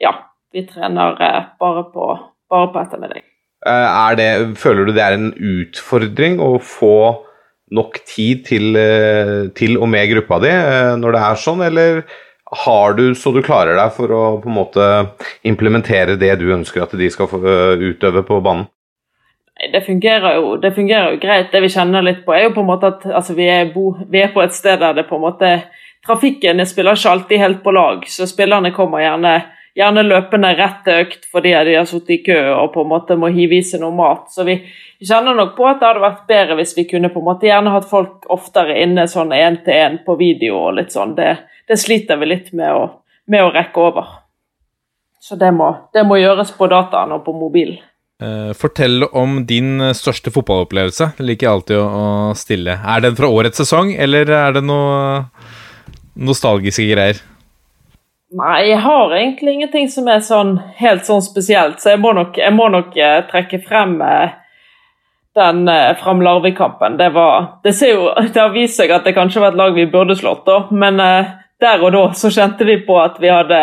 [0.03, 0.13] Ja,
[0.51, 2.07] vi trener eh, bare på,
[2.51, 3.27] bare på ettermiddag.
[3.67, 6.95] Eh, det, føler du det er en utfordring å få
[7.71, 8.75] nok tid til,
[9.55, 10.49] til og med gruppa di
[10.99, 12.01] når det er sånn, eller
[12.51, 14.87] har du så du klarer deg for å på en måte
[15.47, 17.41] implementere det du ønsker at de skal få
[17.79, 18.67] utøve på banen?
[19.73, 21.51] det fungerer, jo, det fungerer, jo, greit.
[21.51, 23.91] Det vi kjenner litt på, er jo på en måte at altså, vi, er bo,
[24.09, 25.53] vi, er på et sted der det på en måte
[26.01, 29.35] Trafikken spiller ikke alltid helt på lag, så spillerne kommer gjerne,
[29.77, 33.17] gjerne løpende rett til økt fordi de har sittet i kø og på en måte
[33.19, 34.27] må hive i seg noe mat.
[34.33, 34.57] Så vi
[34.99, 37.73] kjenner nok på at det hadde vært bedre hvis vi kunne på en måte gjerne
[37.75, 41.15] hatt folk oftere inne sånn én til én på video og litt sånn.
[41.17, 41.35] Det,
[41.67, 42.83] det sliter vi litt med å,
[43.31, 44.17] med å rekke over.
[45.21, 47.79] Så det må, det må gjøres på dataen og på mobilen.
[48.21, 51.07] Uh, fortell om din eh, største fotballopplevelse.
[51.17, 52.03] Det liker jeg alltid å,
[52.37, 52.75] stille.
[52.77, 55.23] Er den fra årets sesong, eller er det noe
[56.21, 57.21] nostalgiske greier?
[58.31, 62.37] Nei, jeg har egentlig ingenting som er sånn helt sånn spesielt, så jeg må nok,
[62.39, 64.37] jeg må nok uh, trekke frem uh,
[65.35, 66.97] den eh, Fram Larvik-kampen.
[66.99, 67.09] Det,
[67.63, 70.99] det, har vist seg at det kanskje var et lag vi burde slått, da, men
[70.99, 73.59] der og da så kjente vi på at vi hadde,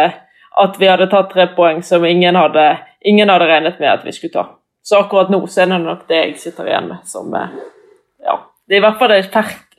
[0.65, 4.13] at vi hadde tatt tre poeng som ingen hadde ingen hadde regnet med at vi
[4.13, 4.47] skulle ta.
[4.83, 7.59] Så akkurat nå så er det nok det jeg sitter igjen med som eh,
[8.25, 9.29] ja, Det er i hvert fall det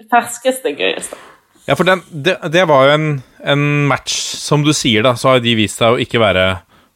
[0.09, 1.17] ferskeste, gøyeste.
[1.65, 3.09] Ja, for den, det, det, var jo en,
[3.43, 6.49] en, match, som du sier, da, så har de vist seg å ikke være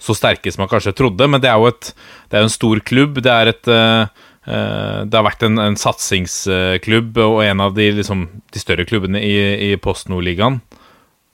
[0.03, 1.93] så sterke som man kanskje trodde, men det er jo et,
[2.31, 3.21] det er en stor klubb.
[3.23, 4.07] Det et uh,
[4.43, 9.35] det har vært en, en satsingsklubb og en av de, liksom, de større klubbene i,
[9.71, 10.59] i Post Nord-ligaen.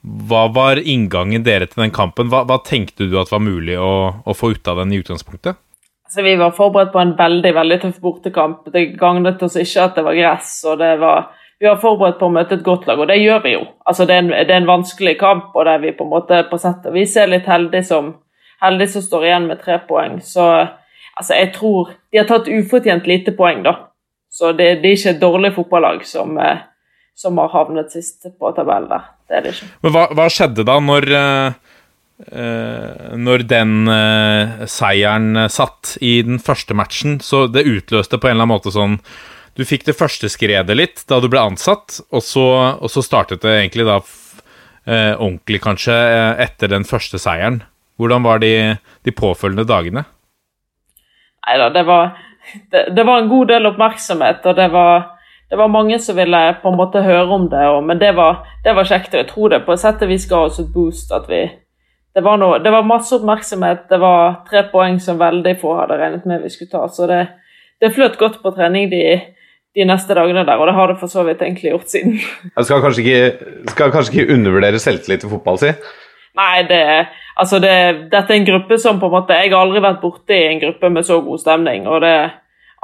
[0.00, 2.30] Hva var inngangen dere til den kampen?
[2.32, 5.58] Hva, hva tenkte du at var mulig å, å, få ut av den i utgangspunktet?
[6.06, 8.70] Altså, vi var forberedt på en veldig veldig tøff bortekamp.
[8.72, 10.54] Det gagnet oss ikke at det var gress.
[10.70, 11.28] og det var,
[11.60, 13.64] Vi var forberedt på å møte et godt lag, og det gjør vi jo.
[13.84, 16.42] Altså, det, er en, det er en vanskelig kamp, og der vi på en måte
[16.48, 18.14] på sett og vis er litt heldige som,
[18.64, 20.20] heldige som står igjen med tre poeng.
[20.24, 20.46] Så
[21.20, 23.74] Altså, jeg tror de har tatt ufortjent lite poeng, da.
[24.32, 26.62] Så det, det er ikke et dårlig fotballag som, eh,
[27.18, 29.10] som har havnet sist på tabellen der.
[29.28, 29.68] Det er det ikke.
[29.84, 31.12] Men hva, hva skjedde da når
[32.20, 37.14] Uh, Når den uh, seieren satt i den første matchen?
[37.24, 38.98] Så det utløste på en eller annen måte sånn
[39.60, 42.46] Du fikk det første skredet litt da du ble ansatt, og så,
[42.80, 47.60] og så startet det egentlig da eh, ordentlig, kanskje, eh, etter den første seieren.
[48.00, 48.54] Hvordan var de,
[49.04, 50.06] de påfølgende dagene?
[51.44, 51.84] Nei da, det
[52.72, 55.02] det, det var en god del oppmerksomhet, og det var,
[55.50, 57.64] det var mange som ville på en måte høre om det.
[57.68, 60.24] Og, men det var, det var kjekt, jeg tror det på et sett og vis
[60.30, 61.12] ga oss et boost.
[61.12, 61.42] at vi
[62.14, 65.98] det var, noe, det var masse oppmerksomhet, det var tre poeng som veldig få hadde
[66.00, 66.88] regnet med vi skulle ta.
[66.88, 67.20] Så det,
[67.78, 69.04] det fløt godt på trening de,
[69.76, 72.18] de neste dagene der, og det har det for så vidt egentlig gjort siden.
[72.56, 75.72] Jeg skal kanskje ikke, skal kanskje ikke undervurdere selvtillit i fotball, si.
[76.40, 76.82] Nei, det,
[77.42, 77.72] altså det,
[78.12, 80.60] dette er en gruppe som på en måte Jeg har aldri vært borte i en
[80.62, 81.88] gruppe med så god stemning.
[81.90, 82.14] Og det,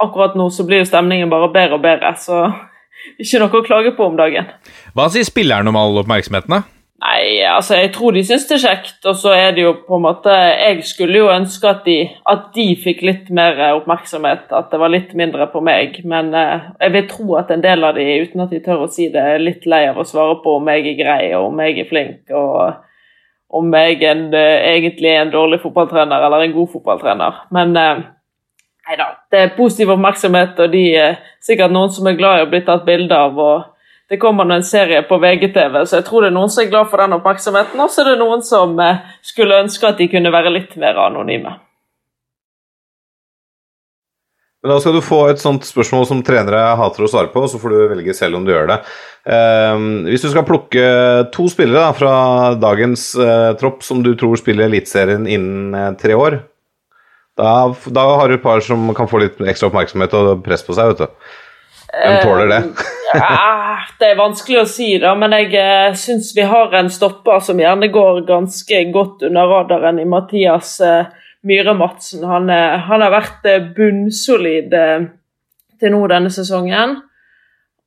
[0.03, 2.45] akkurat nå så blir jo stemningen bare bedre og bedre, så
[3.23, 4.51] ikke noe å klage på om dagen.
[4.97, 6.59] Hva sier spillerne om all oppmerksomheten?
[6.59, 6.76] da?
[6.97, 9.99] Nei, altså jeg tror de syns det er kjekt, og så er det jo på
[9.99, 11.97] en måte Jeg skulle jo ønske at de,
[12.33, 15.99] at de fikk litt mer oppmerksomhet, at det var litt mindre på meg.
[16.09, 18.89] Men eh, jeg vil tro at en del av de, uten at de tør å
[18.89, 21.63] si det, er litt lei av å svare på om jeg er grei, og om
[21.67, 26.57] jeg er flink, og om jeg en, eh, egentlig er en dårlig fotballtrener eller en
[26.57, 27.45] god fotballtrener.
[27.53, 28.05] Men eh,
[28.97, 32.53] da, det er positiv oppmerksomhet, og de er sikkert noen som er glad i å
[32.57, 33.37] bli tatt bilde av.
[33.37, 33.76] og
[34.11, 36.91] det kommer en serie på VGTV, så jeg tror det er noen som er glad
[36.91, 37.81] for den oppmerksomheten.
[37.83, 40.99] Og så er det noen som eh, skulle ønske at de kunne være litt mer
[41.09, 41.57] anonyme.
[44.63, 47.59] Men da skal du få et sånt spørsmål som trenere hater å svare på, så
[47.63, 48.81] får du velge selv om du gjør det.
[49.31, 50.87] Eh, hvis du skal plukke
[51.35, 52.15] to spillere fra
[52.59, 56.41] dagens eh, tropp som du tror spiller Eliteserien innen eh, tre år,
[57.37, 57.51] da,
[57.93, 60.95] da har du et par som kan få litt ekstra oppmerksomhet og press på seg,
[60.95, 61.27] vet du.
[61.97, 62.63] Hvem tåler det?
[63.15, 67.41] Ja, det er vanskelig å si, da, men jeg eh, syns vi har en stopper
[67.45, 71.07] som gjerne går ganske godt under radaren i Mathias eh,
[71.47, 72.25] Myhre Madsen.
[72.27, 75.07] Han, eh, han har vært eh, bunnsolid eh,
[75.81, 76.99] til nå denne sesongen.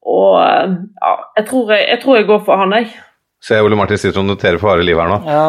[0.07, 2.91] Og eh, ja, jeg tror jeg, jeg tror jeg går for han, jeg.
[3.39, 5.17] Se Ole Martin sitter og noterer for harde livet her nå.
[5.23, 5.43] Ja,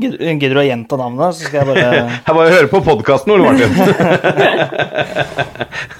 [0.00, 1.82] Gidder du å gjenta navnet, så skal jeg bare
[2.28, 3.72] Jeg bare hører på podkasten, Ole Martin.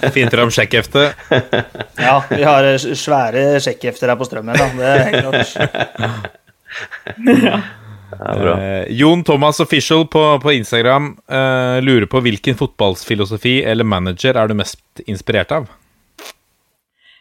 [0.17, 1.11] Fint fram sjekkhefte.
[2.01, 4.67] Ja, vi har eh, svære sjekkhefter her på Strømmen, da.
[4.79, 5.51] Det er helt klart.
[7.45, 7.61] Ja.
[8.19, 14.49] Eh, Jon Thomas Official på, på Instagram eh, lurer på hvilken fotballfilosofi eller manager er
[14.49, 15.69] du mest inspirert av?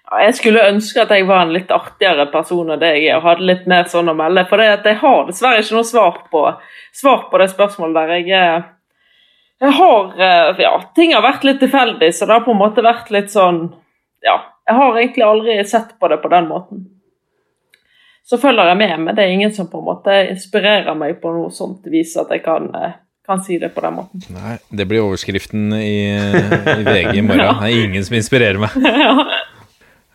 [0.08, 3.26] Jeg skulle ønske at jeg var en litt artigere person enn det jeg er, og
[3.28, 4.46] hadde litt mer sånn å melde.
[4.48, 6.43] For jeg har dessverre ikke noe svar på,
[6.96, 8.13] svar på det spørsmålet der.
[8.15, 8.67] Jeg, er-
[9.67, 12.84] jeg har eh, Ja, ting har vært litt tilfeldig, så det har på en måte
[12.86, 13.65] vært litt sånn
[14.24, 14.38] Ja.
[14.67, 16.86] Jeg har egentlig aldri sett på det på den måten.
[18.28, 21.32] Så følger jeg med, men det er ingen som på en måte inspirerer meg på
[21.32, 22.91] noe sånt vis at jeg kan, eh,
[23.28, 24.24] kan si det på den måten.
[24.36, 27.56] Nei, Det blir overskriften i, i VG i morgen.
[27.63, 28.76] Det er ingen som inspirerer meg.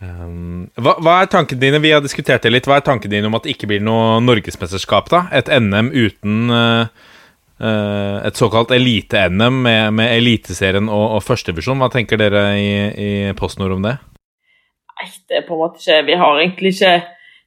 [0.02, 2.66] Um, hva, hva er tankene dine Vi har diskutert det litt.
[2.66, 5.10] Hva er tankene dine om at det ikke blir noe norgesmesterskap?
[5.12, 5.26] da?
[5.38, 6.86] Et NM uten uh,
[7.62, 11.78] et såkalt elite-NM med, med Eliteserien og, og førstevisjon.
[11.78, 13.96] Hva tenker dere i, i PostNord om det?
[14.98, 16.94] Nei, det er på en måte ikke Vi har egentlig ikke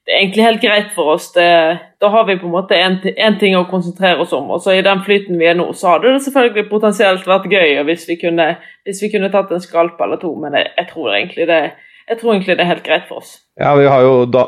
[0.05, 1.31] Det er egentlig helt greit for oss.
[1.35, 1.49] Det,
[1.99, 4.47] da har vi på en måte én ting å konsentrere oss om.
[4.53, 7.81] Og så i den flyten vi er nå, så hadde det selvfølgelig potensielt vært gøy
[7.89, 8.51] hvis vi kunne,
[8.85, 11.63] hvis vi kunne tatt en skalp eller to, men jeg, jeg tror egentlig det
[12.09, 13.39] jeg tror egentlig det er helt greit for oss.
[13.59, 14.45] Ja, vi har jo da,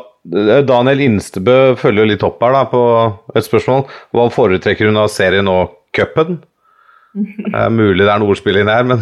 [0.68, 2.82] Daniel Instebø følger jo litt opp her da på
[3.36, 3.88] et spørsmål.
[4.14, 6.42] Hva foretrekker hun av serien og cupen?
[7.18, 9.00] Det er mulig det er noe ordspill inni her, men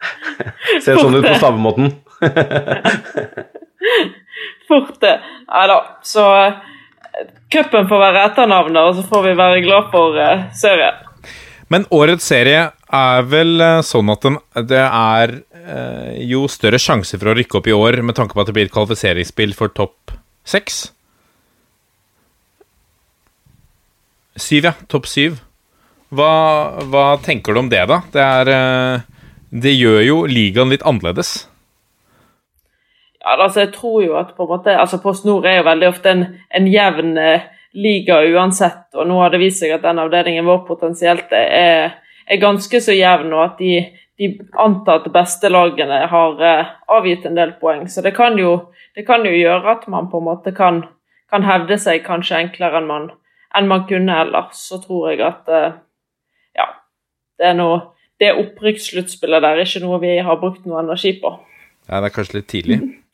[0.84, 1.94] ser sånn ut på stavemåten.
[4.68, 5.14] Fort det.
[5.48, 5.78] Nei da.
[6.04, 6.58] Så eh,
[7.54, 11.00] cupen får være etternavnet, og så får vi være glad for eh, serien.
[11.70, 14.26] Men årets serie er vel eh, sånn at
[14.66, 18.42] det er eh, jo større sjanse for å rykke opp i år med tanke på
[18.42, 20.88] at det blir et kvalifiseringsspill for topp seks.
[24.40, 24.74] Syv, ja.
[24.90, 25.38] Topp syv.
[26.10, 26.32] Hva,
[26.90, 28.00] hva tenker du om det, da?
[28.10, 29.06] Det er eh,
[29.50, 31.46] Det gjør jo ligaen litt annerledes.
[33.20, 35.88] Ja, altså jeg tror jo at på en måte, altså Post Nord er jo veldig
[35.90, 36.22] ofte en,
[36.56, 40.64] en jevn eh, liga uansett, og nå har det vist seg at den avdelingen vår
[40.66, 41.94] potensielt er,
[42.26, 43.74] er ganske så jevn, og at de,
[44.18, 47.86] de antatt beste lagene har eh, avgitt en del poeng.
[47.88, 48.56] Så det kan, jo,
[48.98, 50.82] det kan jo gjøre at man på en måte kan,
[51.30, 53.08] kan hevde seg kanskje enklere enn man,
[53.54, 54.66] enn man kunne ellers.
[54.70, 55.78] Så tror jeg at eh,
[56.58, 56.68] ja,
[57.38, 57.80] det er noe
[58.20, 61.32] det opprykkssluttspillet der er ikke noe vi har brukt noe energi på.
[61.88, 62.80] Ja, det er kanskje litt tidlig.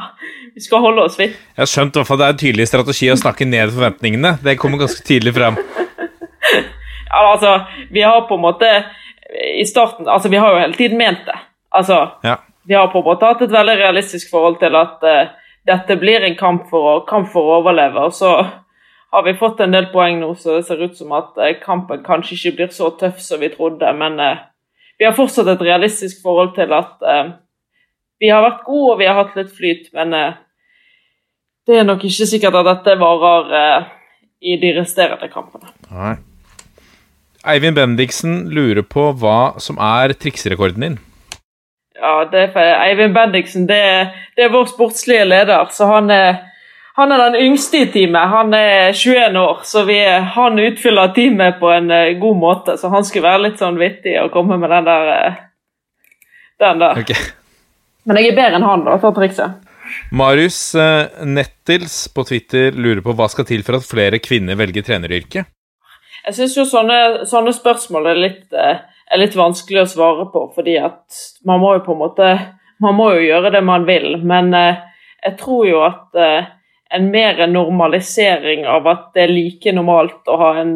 [0.54, 1.28] Vi skal holde oss, vi.
[1.30, 4.36] Jeg har skjønt fall det er en tydelig strategi å snakke ned forventningene.
[4.44, 5.58] Det kommer ganske tydelig frem.
[7.12, 7.50] Ja, altså,
[7.92, 8.68] vi har på en måte
[9.60, 11.34] i starten Altså, vi har jo hele tiden ment det.
[11.68, 12.38] Altså, Ja.
[12.64, 15.28] vi har på en måte hatt et veldig realistisk forhold til at uh,
[15.68, 18.06] dette blir en kamp for, å, kamp for å overleve.
[18.08, 18.32] Og så
[19.12, 22.00] har vi fått en del poeng nå, så det ser ut som at eh, kampen
[22.06, 23.92] kanskje ikke blir så tøff som vi trodde.
[23.98, 24.40] Men eh,
[24.98, 27.34] vi har fortsatt et realistisk forhold til at eh,
[28.22, 30.36] vi har vært gode og vi har hatt litt flyt, men eh,
[31.66, 33.88] det er nok ikke sikkert at dette varer eh,
[34.52, 35.72] i de resterende kampene.
[35.90, 36.14] Nei.
[37.42, 41.00] Eivind Bendiksen lurer på hva som er trikserekorden din.
[41.98, 43.82] Ja, det er for Eivind Bendiksen det,
[44.38, 46.38] det er vår sportslige leder, så han er,
[46.98, 48.30] han er den yngste i teamet.
[48.30, 49.98] Han er 21 år, så vi,
[50.38, 52.78] han utfyller teamet på en eh, god måte.
[52.78, 55.40] Så han skulle være litt sånn vittig og komme med den der
[56.62, 57.02] Den der.
[57.02, 57.41] Ok.
[58.08, 59.60] Men jeg er bedre enn han, da, for trikset.
[60.10, 64.84] Marius eh, Nettils på Twitter lurer på hva skal til for at flere kvinner velger
[64.86, 65.50] treneryrket.
[66.22, 70.46] Jeg syns jo sånne, sånne spørsmål er litt, eh, er litt vanskelig å svare på,
[70.56, 72.34] fordi at man må jo på en måte
[72.82, 74.80] Man må jo gjøre det man vil, men eh,
[75.22, 76.16] jeg tror jo at
[76.96, 80.72] en mer normalisering av at det er like normalt å ha en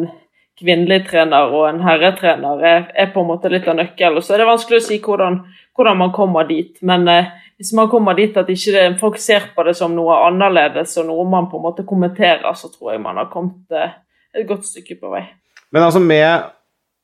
[0.57, 4.23] kvinnelig trener og en herretrener, er, er på en måte litt av nøkkelen.
[4.25, 5.39] Så er det vanskelig å si hvordan,
[5.77, 9.49] hvordan man kommer dit, men eh, hvis man kommer dit at ikke det, folk ser
[9.55, 13.03] på det som noe annerledes og noe man på en måte kommenterer, så tror jeg
[13.05, 13.97] man har kommet eh,
[14.37, 15.25] et godt stykke på vei.
[15.73, 16.53] Men altså med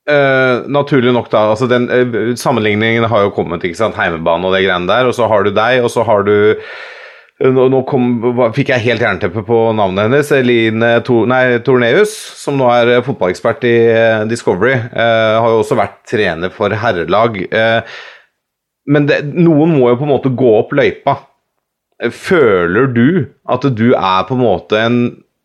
[0.04, 1.46] Uh, Naturlig nok, da.
[1.54, 3.62] altså den uh, Sammenligningen har jo kommet.
[3.64, 5.08] ikke sant, Heimebane og det greiene der.
[5.08, 6.34] Og så har du deg, og så har du
[7.42, 8.08] nå, nå kom,
[8.54, 10.32] fikk jeg helt jernteppe på navnet hennes.
[10.36, 14.76] Eline Tor, nei, Torneus, som nå er eh, fotballekspert i eh, Discovery.
[14.76, 17.40] eh, har jo også vært trener for herrelag.
[17.50, 18.00] eh,
[18.86, 21.18] men det, noen må jo på en måte gå opp løypa.
[22.12, 23.06] Føler du
[23.48, 24.98] at du er på en måte en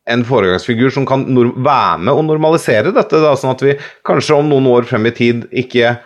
[0.09, 3.75] en foregangsfigur som kan være med å normalisere dette, da, sånn at vi
[4.07, 5.97] kanskje om noen år frem i tid ikke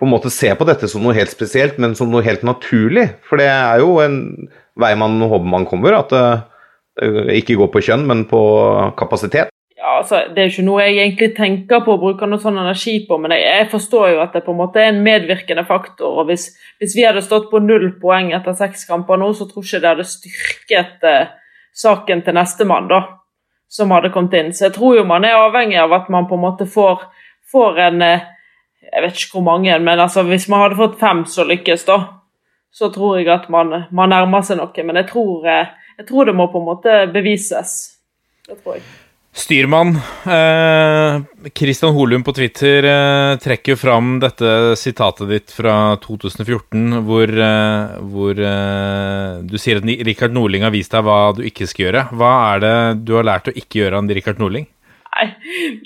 [0.00, 3.10] på en måte ser på dette som noe helt spesielt, men som noe helt naturlig.
[3.28, 4.16] For det er jo en
[4.80, 8.40] vei man håper man kommer, at det ikke går på kjønn, men på
[8.98, 9.54] kapasitet.
[9.84, 12.56] Ja, altså, Det er jo ikke noe jeg egentlig tenker på å bruke noe sånn
[12.56, 16.22] energi på, men jeg, forstår jo at det på en måte er en medvirkende faktor.
[16.22, 16.46] og Hvis,
[16.80, 19.82] hvis vi hadde stått på null poeng etter seks kamper nå, så tror jeg ikke
[19.82, 21.34] det hadde styrket eh,
[21.76, 22.88] saken til nestemann,
[23.68, 24.52] som hadde kommet inn.
[24.56, 27.04] Så jeg tror jo man er avhengig av at man på en måte får,
[27.52, 28.30] får en eh,
[28.84, 31.98] Jeg vet ikke hvor mange, men altså, hvis man hadde fått fem som lykkes, da,
[32.74, 34.86] så tror jeg at man, man nærmer seg noe.
[34.86, 37.78] Men jeg tror, eh, jeg tror det må på en måte bevises.
[38.48, 38.86] Det tror jeg.
[39.34, 39.96] Styrmann
[40.30, 47.32] eh, Christian Holum på Twitter eh, trekker jo fram dette sitatet ditt fra 2014, hvor,
[47.46, 51.88] eh, hvor eh, du sier at Richard Norling har vist deg hva du ikke skal
[51.88, 52.04] gjøre.
[52.14, 52.76] Hva er det
[53.08, 54.68] du har lært å ikke gjøre av Richard Norling?
[55.14, 55.26] Nei,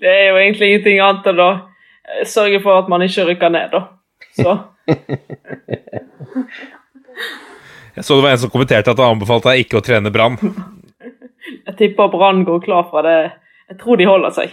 [0.01, 3.55] det er jo egentlig ingenting annet enn å eh, sørge for at man ikke rykker
[3.57, 3.87] ned, da.
[4.37, 4.59] Så
[7.99, 10.39] Jeg så det var en som kommenterte at han anbefalte deg ikke å trene Brann.
[11.67, 13.19] jeg tipper Brann går klar fra det.
[13.69, 14.53] Jeg tror de holder seg.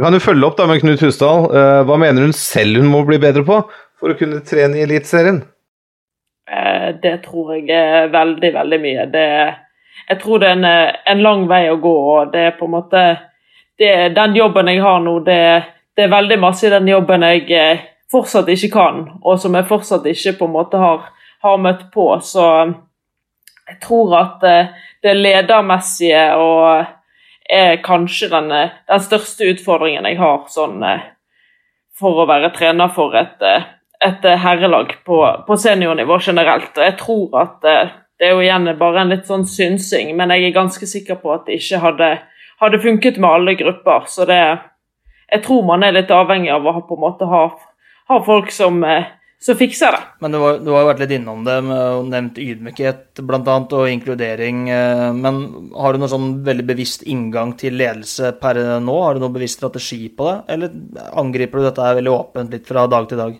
[0.00, 1.44] Kan du følge opp da med Knut Husdal?
[1.54, 3.60] Eh, hva mener hun selv hun må bli bedre på
[4.00, 5.44] for å kunne trene i Eliteserien?
[6.50, 9.06] Eh, Det tror jeg er veldig, veldig mye.
[9.12, 9.28] Det,
[10.10, 12.66] jeg tror det er en, eh, en lang vei å gå, og det er på
[12.66, 13.04] en måte
[13.78, 15.40] det, Den jobben jeg har nå, det,
[15.96, 17.80] det er veldig masse i den jobben jeg
[18.10, 21.06] fortsatt ikke kan, og som jeg fortsatt ikke på en måte har,
[21.44, 22.08] har møtt på.
[22.24, 22.44] Så
[23.68, 26.84] jeg tror at eh, det ledermessige og
[27.50, 31.10] er kanskje den, eh, den største utfordringen jeg har sånn eh,
[31.98, 33.66] for å være trener for et, eh,
[34.04, 36.76] et eh, herrelag på, på seniornivå generelt.
[36.76, 40.48] Jeg tror at eh, det er jo igjen bare en litt sånn synsing, men jeg
[40.48, 42.10] er ganske sikker på at det ikke hadde,
[42.62, 44.08] hadde funket med alle grupper.
[44.08, 44.40] Så det
[45.32, 47.46] Jeg tror man er litt avhengig av å ha, på en måte ha,
[48.08, 49.08] ha folk som, eh,
[49.44, 50.02] som fikser det.
[50.24, 53.56] Men du, var, du har jo vært litt innom det, og nevnt ydmykhet bl.a.
[53.60, 54.68] og inkludering.
[54.72, 55.40] eh, Men
[55.76, 58.94] har du noen sånn veldig bevisst inngang til ledelse per nå?
[59.04, 60.78] Har du noen bevisst strategi på det, eller
[61.20, 63.36] angriper du dette veldig åpent litt fra dag til dag?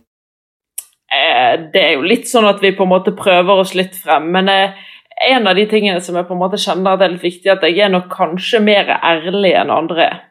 [1.14, 4.29] Eh, det er jo litt sånn at vi på en måte prøver oss litt frem,
[4.35, 4.76] men eh,
[5.31, 7.64] en av de tingene som jeg på en måte kjenner at er litt viktig, at
[7.64, 10.22] jeg er nok kanskje mer ærlig enn andre er.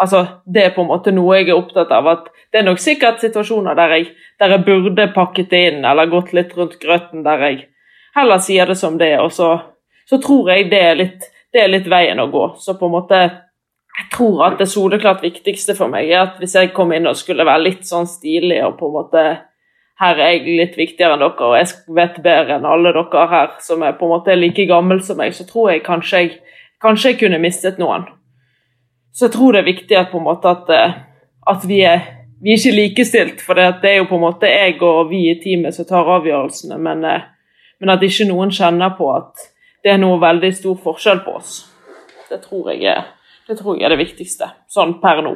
[0.00, 2.06] Altså, Det er på en måte noe jeg er opptatt av.
[2.06, 6.06] at Det er nok sikkert situasjoner der jeg, der jeg burde pakket det inn eller
[6.06, 7.68] gått litt rundt grøten, der jeg
[8.16, 9.20] heller sier det som det er.
[9.20, 9.58] Og så,
[10.06, 12.54] så tror jeg det er, litt, det er litt veien å gå.
[12.58, 13.20] Så på en måte
[13.98, 17.18] jeg tror at det soleklart viktigste for meg er at hvis jeg kom inn og
[17.18, 19.24] skulle være litt sånn stilig og på en måte
[19.98, 23.56] her er jeg litt viktigere enn dere, og jeg vet bedre enn alle dere her
[23.64, 26.36] som er på en måte like gammel som meg, så tror jeg kanskje jeg,
[26.82, 28.06] kanskje jeg kunne mistet noen.
[29.12, 30.96] Så jeg tror det er viktig at, måte at, eh,
[31.52, 32.04] at vi, er,
[32.42, 35.24] vi er ikke likestilt, for det, det, er jo på en måte jeg og vi
[35.30, 37.26] i teamet som tar avgjørelsene, men, eh,
[37.80, 39.48] men at ikke noen kjenner på at
[39.84, 41.60] det er noe veldig stor forskjell på oss.
[42.28, 43.06] Det tror jeg er
[43.48, 45.32] det, tror jeg er det viktigste, sånn per nå.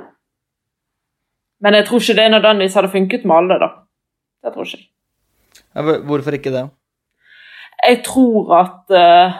[1.64, 3.68] Men jeg tror ikke det nødvendigvis hadde funket med alle, da.
[4.42, 4.90] Det tror ikke jeg.
[6.10, 6.66] Hvorfor ikke det?
[7.86, 9.38] Jeg tror at uh,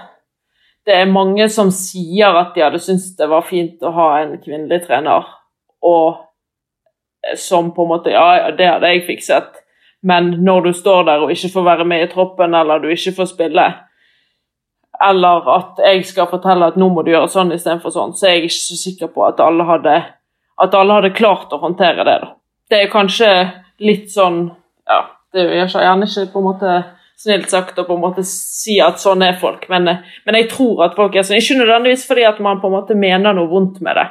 [0.86, 4.36] det er mange som sier at de hadde syntes det var fint å ha en
[4.42, 5.26] kvinnelig trener,
[5.82, 6.22] og
[7.38, 9.60] som på en måte Ja, det hadde jeg fikset,
[10.02, 13.14] men når du står der og ikke får være med i troppen, eller du ikke
[13.20, 13.66] får spille,
[15.02, 18.36] eller at jeg skal fortelle at nå må du gjøre sånn istedenfor sånn, så er
[18.36, 19.94] jeg ikke så sikker på at alle hadde,
[20.62, 22.18] at alle hadde klart å håndtere det.
[22.24, 22.32] da.
[22.70, 23.30] Det er kanskje
[23.82, 24.44] litt sånn
[24.88, 26.74] Ja, det er gjerne ikke på en måte
[27.20, 29.90] snilt sagt å på en måte si at sånn er folk, men,
[30.26, 31.40] men jeg tror at folk er sånn.
[31.42, 34.08] Ikke nødvendigvis fordi at man på en måte mener noe vondt med det,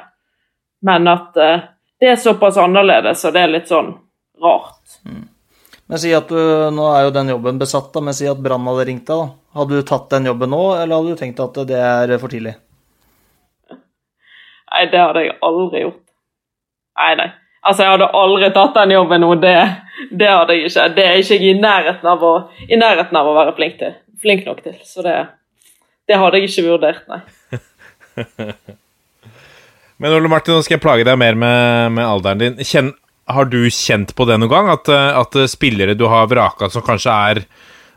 [0.88, 1.68] men at uh,
[2.02, 3.94] det er såpass annerledes, og det er litt sånn
[4.42, 4.98] rart.
[5.06, 5.28] Mm.
[5.92, 6.40] Men si at du,
[6.72, 9.20] Nå er jo den jobben besatt, da, men si at Brann hadde ringt deg.
[9.20, 9.60] da.
[9.60, 12.56] Hadde du tatt den jobben nå, eller hadde du tenkt at det er for tidlig?
[14.72, 16.04] Nei, det hadde jeg aldri gjort.
[17.02, 17.28] Nei, nei.
[17.62, 19.58] Altså, jeg hadde aldri tatt den jobben og Det,
[20.18, 20.88] det hadde jeg ikke.
[20.98, 22.34] Det er ikke jeg i nærheten av å,
[22.70, 24.78] nærheten av å være flink, til, flink nok til.
[24.88, 25.18] Så det,
[26.10, 27.22] det hadde jeg ikke vurdert, nei.
[30.02, 32.58] Men Ole Martin, nå skal jeg plage deg mer med, med alderen din.
[32.66, 32.90] Kjenn,
[33.30, 34.72] har du kjent på det noen gang?
[34.74, 37.44] At, at spillere du har vraka som kanskje er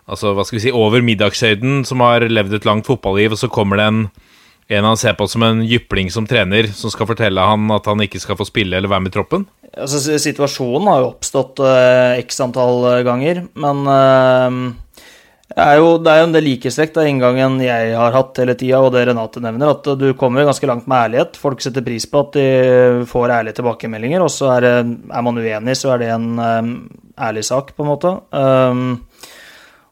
[0.04, 3.48] altså, hva skal vi si, over middagshøyden, som har levd et langt fotballiv, og så
[3.52, 4.02] kommer det en,
[4.68, 8.00] en han ser på som en jypling som trener, som skal fortelle han at han
[8.04, 9.44] ikke skal få spille eller være med i troppen?
[9.74, 14.58] Altså, situasjonen har jo oppstått eh, x antall ganger, men eh,
[15.54, 18.80] er jo, det er jo en del likhetstrekk av inngangen jeg har hatt hele tida,
[18.82, 21.36] og det Renate nevner, at du kommer ganske langt med ærlighet.
[21.38, 22.46] Folk setter pris på at de
[23.10, 26.70] får ærlige tilbakemeldinger, og så er, er man uenig, så er det en eh,
[27.28, 28.14] ærlig sak, på en måte.
[28.34, 29.04] Um,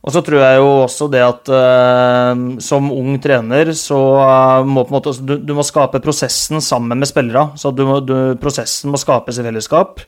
[0.03, 2.34] og så tror jeg jo også det at uh,
[2.64, 6.98] som ung trener så uh, må på en måte du, du, må skape prosessen sammen
[6.98, 7.53] med spillere.
[7.55, 7.70] Så
[8.42, 10.03] prosessen må skapes i fellesskap.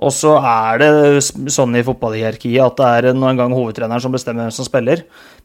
[0.00, 4.46] Og så er det sånn i fotballhierarkiet at det er noen gang hovedtreneren som bestemmer
[4.46, 5.02] hvem som spiller.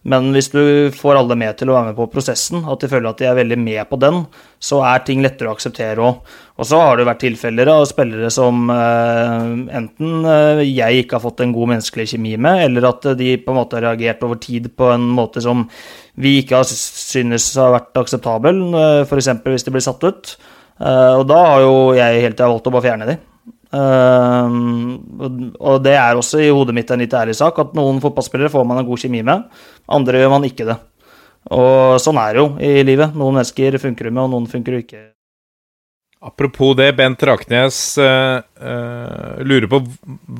[0.07, 3.09] Men hvis du får alle med til å være med på prosessen, at de føler
[3.09, 4.21] at de er veldig med på den,
[4.61, 6.31] så er ting lettere å akseptere òg.
[6.55, 11.25] Og så har det vært tilfeller av spillere som eh, enten eh, jeg ikke har
[11.25, 14.39] fått en god menneskelig kjemi med, eller at de på en måte har reagert over
[14.39, 15.65] tid på en måte som
[16.15, 19.33] vi ikke har synes har vært akseptabel, eh, f.eks.
[19.43, 20.37] hvis de blir satt ut.
[20.79, 23.23] Eh, og da har jo jeg helt til valgt å bare fjerne de.
[23.75, 24.47] Uh,
[25.59, 28.67] og det er også i hodet mitt en litt ærlig sak at noen fotballspillere får
[28.67, 29.43] man en god kjemi med,
[29.91, 30.77] andre gjør man ikke det.
[31.55, 33.13] Og sånn er det jo i livet.
[33.13, 35.01] Noen mennesker funker du med, og noen funker du ikke.
[36.25, 39.83] Apropos det, Bent Raknes uh, uh, lurer på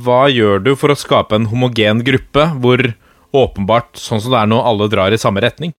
[0.06, 2.88] hva gjør du for å skape en homogen gruppe hvor
[3.36, 5.76] åpenbart, sånn som det er nå, alle drar i samme retning?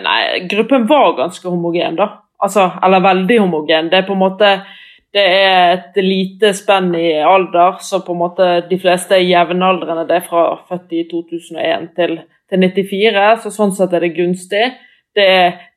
[0.00, 2.06] nei, gruppen var ganske homogen, da.
[2.40, 3.90] Altså, eller veldig homogen.
[3.92, 4.48] Det er på en måte
[5.14, 10.06] det er et lite spenn i alder, så på en måte de fleste er jevnaldrende.
[10.06, 12.14] Det er fra født i 2001 til,
[12.50, 14.68] til 94, så sånn sett er det gunstig.
[15.16, 15.26] Det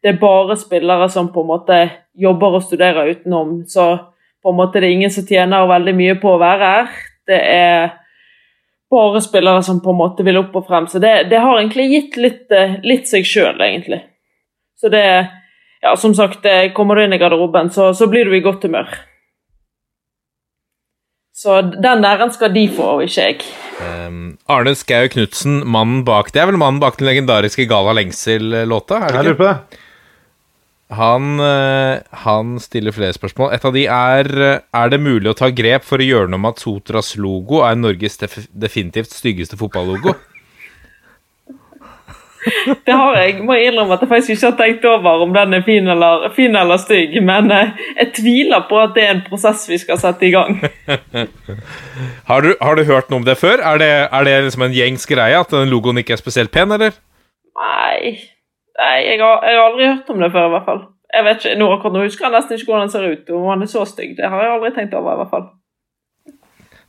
[0.03, 1.77] det er, bare spillere som på en måte
[2.19, 3.88] jobber og studerer utenom, så
[4.43, 6.89] på en måte det er ingen som tjener veldig mye på å være her.
[7.25, 7.93] Det er
[8.91, 10.89] bare spillere som på en måte vil opp og frem.
[10.91, 12.53] Så det, det har egentlig gitt litt,
[12.84, 14.03] litt seg sjøl, egentlig.
[14.77, 15.05] Så det
[15.84, 18.88] Ja, som sagt, kommer du inn i garderoben, så, så blir du i godt humør.
[21.34, 23.45] Så den æren skal de få, og ikke jeg.
[23.81, 28.99] Um, Arne Skau Knutsen, mannen bak Det er vel mannen bak den legendariske Gala Lengsel-låta?
[29.09, 29.55] På det.
[30.93, 33.49] Han, uh, han, stiller flere spørsmål.
[33.55, 34.29] Et av de er
[34.61, 37.81] Er det mulig å ta grep for å gjøre noe med at Sotras logo er
[37.81, 40.13] Norges definitivt styggeste fotballogo?
[42.85, 43.37] Det har jeg.
[43.45, 46.27] Må jeg innrømme at jeg faktisk ikke har tenkt over om den er fin eller,
[46.35, 49.99] fin eller stygg, men eh, jeg tviler på at det er en prosess vi skal
[50.01, 50.59] sette i gang.
[52.29, 53.63] har, du, har, du, hørt noe om det før?
[53.63, 56.73] Er det, er det liksom en gjengs greie at den logoen ikke er spesielt pen,
[56.75, 56.95] eller?
[57.59, 58.17] Nei,
[58.79, 60.85] Nei jeg, har, jeg, har, aldri hørt om det før, i hvert fall.
[61.13, 63.51] Jeg vet ikke, nå, akkurat nå husker jeg nesten ikke hvordan den ser ut, om
[63.51, 64.15] den er så stygg.
[64.17, 65.45] Det har jeg aldri tenkt over, i hvert fall.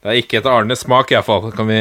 [0.05, 1.81] Det er ikke etter Arnes smak, iallfall, kan vi,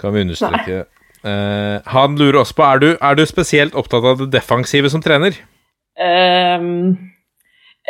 [0.00, 0.80] kan vi understreke.
[0.84, 0.99] Nei.
[1.20, 5.02] Uh, han lurer også på er du, er du spesielt opptatt av det defensive som
[5.04, 5.36] trener?
[6.00, 7.10] Um,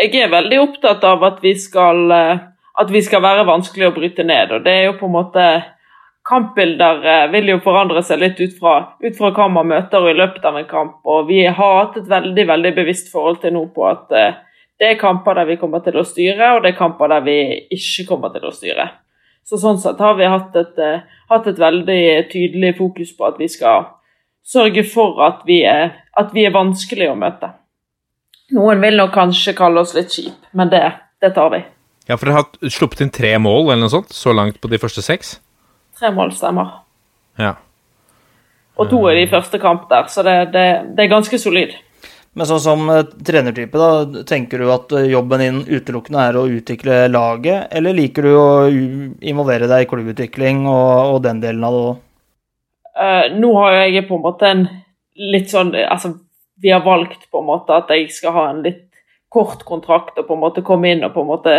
[0.01, 2.47] jeg er veldig opptatt av at vi skal eh,
[2.81, 4.53] at vi skal være vanskelig å bryte ned.
[4.55, 5.47] og det er jo på en måte
[6.31, 10.14] Kampbilder eh, vil jo forandre seg litt ut fra, ut fra hva man møter i
[10.14, 10.99] løpet av en kamp.
[11.05, 14.37] og Vi har hatt et veldig veldig bevisst forhold til nå på at uh,
[14.78, 17.39] det er kamper der vi kommer til å styre, og det er kamper der vi
[17.72, 18.87] ikke kommer til å styre.
[19.47, 23.41] Så Sånn sett har vi hatt et, eh, hatt et veldig tydelig fokus på at
[23.41, 23.88] vi skal
[24.47, 27.51] sørge for at vi er, at vi er vanskelig å møte.
[28.55, 30.82] Noen vil nok kanskje kalle oss litt kjip, men det,
[31.22, 31.62] det tar vi.
[32.09, 34.80] Ja, for dere har sluppet inn tre mål eller noe sånt så langt på de
[34.82, 35.36] første seks?
[35.99, 36.80] Tre mål stemmer.
[37.38, 37.55] Ja.
[38.80, 40.66] Og to i de første kamp der, så det, det,
[40.97, 41.76] det er ganske solid.
[42.39, 46.47] Men sånn som eh, trenertype, da, tenker du at eh, jobben din utelukkende er å
[46.47, 51.74] utvikle laget, eller liker du å involvere deg i klubbutvikling og, og den delen av
[51.74, 51.99] det òg?
[53.01, 54.64] Uh, nå har jeg på en måte en
[55.31, 56.11] litt sånn Altså,
[56.61, 58.89] vi har valgt på en måte at jeg skal ha en litt
[59.31, 61.55] kort kontrakt og på en måte komme inn og på en måte,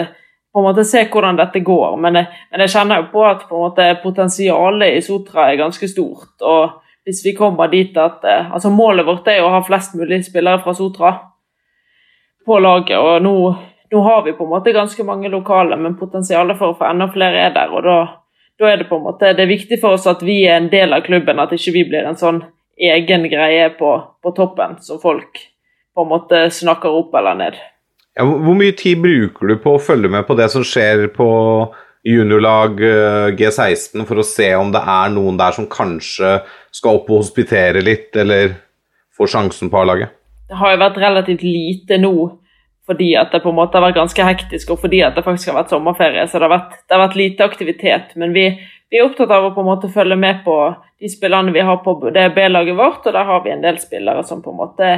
[0.52, 1.96] på en måte se hvordan dette går.
[2.04, 5.62] Men jeg, men jeg kjenner jo på at på en måte potensialet i Sotra er
[5.64, 6.36] ganske stort.
[6.44, 10.24] og hvis vi kommer dit at eh, altså Målet vårt er å ha flest mulig
[10.26, 11.14] spillere fra Sotra
[12.46, 12.98] på laget.
[12.98, 13.36] og nå,
[13.92, 17.10] nå har vi på en måte ganske mange lokale, men potensialet for å få enda
[17.14, 17.74] flere er der.
[17.74, 17.98] og da,
[18.60, 20.72] da er det på en måte, det er viktig for oss at vi er en
[20.74, 22.44] del av klubben, at ikke vi blir en sånn
[22.82, 23.92] egen greie på,
[24.24, 25.38] på toppen som folk
[25.96, 27.60] på en måte snakker opp eller ned.
[28.18, 31.28] Ja, hvor mye tid bruker du på å følge med på det som skjer på
[32.08, 36.40] juniorlag eh, G16, for å se om det er noen der som kanskje
[36.74, 38.56] skal opp og hospitere litt, eller
[39.18, 40.14] får sjansen på A-laget?
[40.50, 42.16] Det har jo vært relativt lite nå
[42.92, 45.52] fordi at det på en måte har vært ganske hektisk, og fordi at det faktisk
[45.52, 46.26] har vært sommerferie.
[46.28, 48.16] Så det har vært, det har vært lite aktivitet.
[48.20, 48.48] Men vi,
[48.92, 50.56] vi er opptatt av å på en måte følge med på
[51.00, 54.26] de spillerne vi har på det B-laget vårt, og der har vi en del spillere
[54.28, 54.90] som på en måte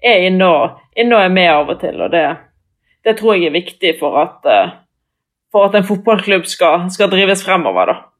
[0.00, 1.98] er inne og, inne og er med av og til.
[2.00, 2.24] og det,
[3.04, 4.70] det tror jeg er viktig for at, eh,
[5.50, 7.92] for at en fotballklubb skal, skal drives fremover.
[7.92, 8.10] da.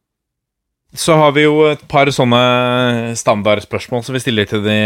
[0.91, 4.79] Så har vi jo et par sånne standardspørsmål som vi stiller til de,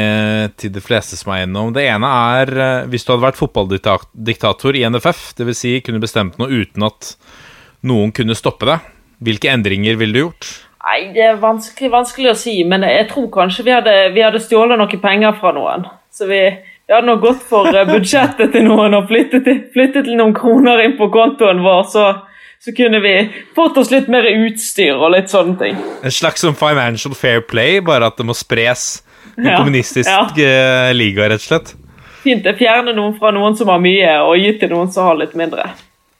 [0.60, 1.72] til de fleste som er innom.
[1.72, 5.62] Det ene er eh, hvis du hadde vært fotballdiktator i NFF, dvs.
[5.62, 7.14] Si kunne bestemt noe uten at
[7.88, 8.92] noen kunne stoppe deg,
[9.24, 10.50] hvilke endringer ville du gjort?
[10.84, 14.42] Nei, det er vanskelig, vanskelig å si, men jeg tror kanskje vi hadde, vi hadde
[14.44, 15.88] stjålet noen penger fra noen.
[16.12, 16.42] Så vi,
[16.84, 20.98] vi hadde nå gått for eh, budsjettet til noen og flyttet, flyttet noen kroner inn
[21.00, 22.10] på kontoen vår, så,
[22.64, 23.14] så kunne vi
[23.54, 25.80] fått oss litt mer utstyr og litt sånne ting.
[26.04, 29.02] En slags som financial fair play, bare at det må spres
[29.36, 30.22] en Ja, kommunistisk ja.
[30.40, 31.74] eh, liga, rett og slett.
[32.24, 35.18] Fint Jeg fjerner noen fra noen som har mye, og gitt til noen som har
[35.20, 35.66] litt mindre.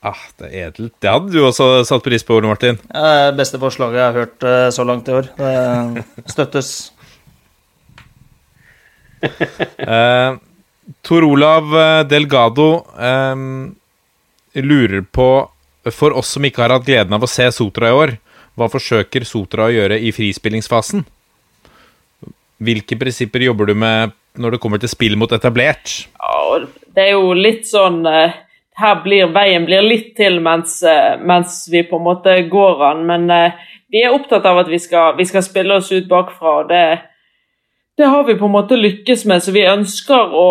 [0.04, 0.92] Ah, det er edelt.
[1.00, 2.76] Det hadde du også satt pris på, Ole Martin.
[2.92, 5.30] Eh, beste forslaget jeg har hørt eh, så langt i år.
[5.38, 6.74] Det støttes.
[9.24, 10.34] Eh,
[11.00, 12.66] Tor Olav eh, Delgado
[13.00, 15.28] eh, lurer på
[15.92, 18.14] For oss som ikke har hatt gleden av å se Sotra i år,
[18.56, 21.04] hva forsøker Sotra å gjøre i frispillingsfasen?
[22.64, 26.06] Hvilke prinsipper jobber du med når det kommer til spill mot etablert?
[26.94, 28.36] Det er jo litt sånn eh,
[28.78, 33.04] Her blir veien blir litt til mens, eh, mens vi på en måte går an.
[33.06, 33.58] Men eh,
[33.90, 36.60] vi er opptatt av at vi skal, vi skal spille oss ut bakfra.
[36.62, 36.86] og det,
[37.98, 40.50] det har vi på en måte lykkes med, så vi ønsker å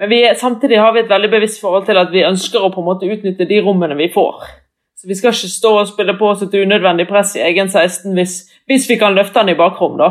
[0.00, 2.80] Men vi, samtidig har vi et veldig bevisst forhold til at vi ønsker å på
[2.80, 4.44] en måte utnytte de rommene vi får.
[4.96, 8.12] Så Vi skal ikke stå og spille på oss et unødvendig press i egen 16
[8.14, 8.36] hvis,
[8.70, 10.10] hvis vi kan løfte den i bakrom, da.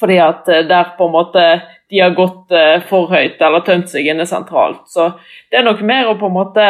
[0.00, 1.44] Fordi at eh, der på en måte
[1.90, 4.86] de har gått eh, for høyt eller tømt seg inne sentralt.
[4.88, 5.10] Så
[5.50, 6.66] det er nok mer å på en måte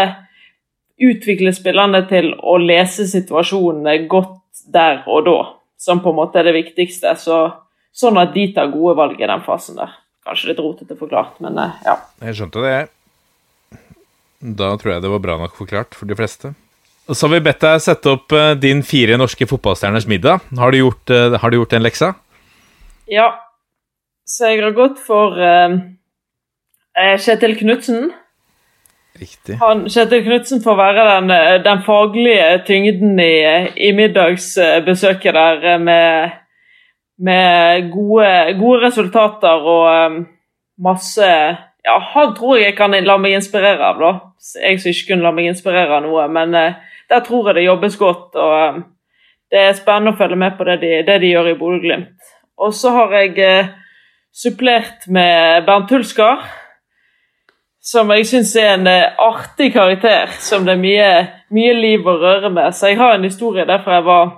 [0.98, 5.38] utvikle spillerne til å lese situasjonene godt der og da,
[5.78, 7.14] som på en måte er det viktigste.
[7.22, 7.38] Så,
[7.94, 9.94] sånn at de tar gode valg i den fasen der.
[10.28, 11.96] Kanskje litt rotete forklart, men eh, ja.
[12.28, 12.78] Jeg skjønte det.
[14.38, 16.52] Da tror jeg det var bra nok forklart for de fleste.
[17.08, 20.44] Og Så har vi bedt deg sette opp eh, din fire norske fotballstjerners middag.
[20.58, 22.12] Har du gjort, eh, har du gjort den leksa?
[23.08, 23.30] Ja.
[24.28, 25.78] Så jeg har gått for eh,
[27.24, 28.10] Kjetil Knutsen.
[29.18, 29.56] Riktig.
[29.62, 31.32] Han, Kjetil Knutsen får være den,
[31.64, 33.32] den faglige tyngden i,
[33.88, 36.36] i middagsbesøket der med,
[37.18, 40.20] med gode, gode resultater og eh,
[40.78, 41.30] masse
[41.88, 44.10] Ja, han tror jeg jeg kan la meg inspirere av, da.
[44.60, 47.68] Jeg som ikke kunne la meg inspirere av noe, men eh, der tror jeg det
[47.68, 48.36] jobbes godt.
[48.36, 48.80] og eh,
[49.50, 52.32] Det er spennende å følge med på det de, det de gjør i Bodø-Glimt.
[52.58, 53.70] Og så har jeg eh,
[54.34, 56.44] supplert med Bernt Hulsker
[57.88, 61.08] som jeg syns er en eh, artig karakter, som det er mye,
[61.54, 62.74] mye liv og røre med.
[62.76, 64.34] Så jeg har en historie derfra jeg var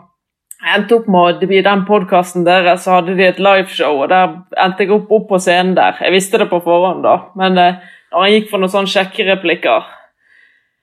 [0.77, 4.85] endte opp med I den podkasten deres så hadde de et liveshow, og der endte
[4.85, 5.97] jeg opp, opp på scenen der.
[6.01, 7.81] Jeg visste det på forhånd, da, men eh,
[8.13, 9.89] når han gikk for noen sånne sjekkereplikker,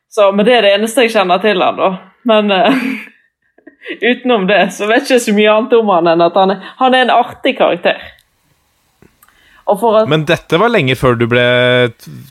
[0.09, 1.89] Så, men det er det eneste jeg kjenner til han da.
[2.23, 2.77] Men eh,
[4.11, 6.69] utenom det så vet jeg ikke så mye annet om han enn at han er,
[6.79, 7.99] han er en artig karakter.
[9.67, 11.43] At Men dette var lenge før du ble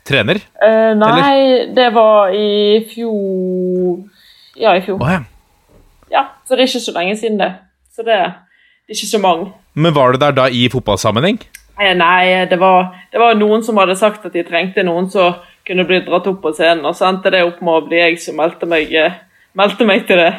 [0.09, 0.39] trener?
[0.65, 3.99] eh, Nei, det var i fjor
[4.57, 4.97] Ja, i fjor.
[4.97, 5.21] Oh, ja.
[6.13, 7.51] Ja, så det er ikke så lenge siden det.
[7.95, 8.17] Så det,
[8.87, 9.51] det er ikke så mange.
[9.73, 11.39] Men var du der da i fotballsammenheng?
[11.77, 15.37] Eh, Nei, det var, det var noen som hadde sagt at de trengte noen som
[15.67, 18.21] kunne bli dratt opp på scenen, og så endte det opp med å bli jeg
[18.23, 19.19] som meldte meg, eh,
[19.57, 20.31] meldte meg til det.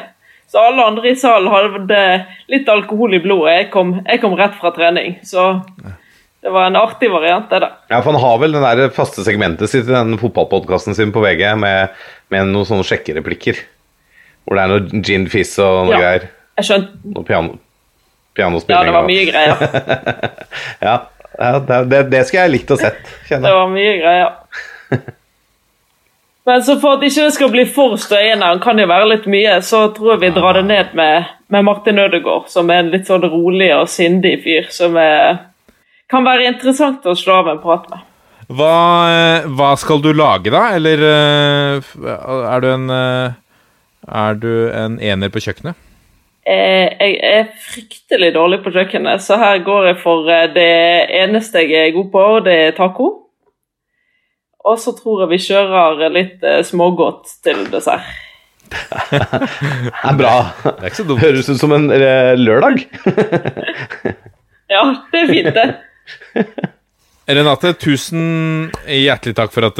[0.49, 2.03] Så alle andre i salen hadde
[2.49, 3.53] litt alkohol i blodet.
[3.53, 5.51] Jeg kom, jeg kom rett fra trening, så
[6.41, 7.69] det var en artig variant, det da.
[7.91, 11.21] Ja, for Han har vel den der faste segmentet sitt i den fotballpodkasten sin på
[11.21, 11.93] VG med,
[12.33, 13.61] med noen sånne sjekkereplikker.
[14.45, 15.99] Hvor det er noe gin fizz og noe Ja.
[15.99, 16.27] greier.
[16.59, 17.55] Jeg skjønte Noe piano,
[18.39, 19.55] Ja, det var mye greier.
[20.87, 20.93] Ja,
[21.39, 22.99] ja det, det, det skulle jeg likt å sett.
[23.03, 23.57] Det kjenner jeg.
[23.59, 24.29] var mye greier.
[26.49, 29.27] Men så for at ikke det skal bli for støyende, han kan jo være litt
[29.29, 32.89] mye, så tror jeg vi drar det ned med, med Martin Ødegaard, som er en
[32.93, 35.43] litt sånn rolig og sindig fyr, som er,
[36.09, 38.07] kan være interessant å slå av en prat med.
[38.49, 38.71] Hva,
[39.13, 40.63] eh, hva skal du lage, da?
[40.79, 41.91] Eller eh,
[42.55, 43.37] er du en eh,
[44.09, 45.77] Er du en ener på kjøkkenet?
[46.49, 50.69] Eh, Jeg er fryktelig dårlig på kjøkkenet, så her går jeg for eh, det
[51.21, 53.09] eneste jeg er god på, og det er taco.
[54.65, 58.07] Og så tror jeg vi kjører litt eh, smågodt til dessert.
[59.09, 59.17] Det
[60.05, 60.33] er bra.
[60.61, 61.21] Det er ikke så dumt.
[61.23, 61.87] Høres ut som en
[62.37, 62.83] lørdag.
[64.69, 66.43] Ja, det er fint, det.
[67.25, 69.79] Renate, tusen hjertelig takk for at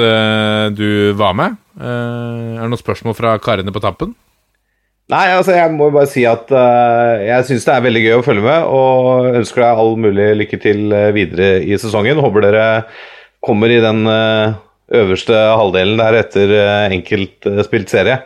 [0.74, 1.60] du var med.
[1.80, 4.16] Eh, er det noen spørsmål fra karene på tampen?
[5.10, 8.26] Nei, altså jeg må bare si at uh, jeg syns det er veldig gøy å
[8.26, 12.22] følge med, og ønsker deg all mulig lykke til eh, videre i sesongen.
[12.22, 12.66] Håper dere
[13.42, 14.60] kommer i den uh,
[14.94, 18.20] øverste halvdelen der etter uh, enkeltspilt serie.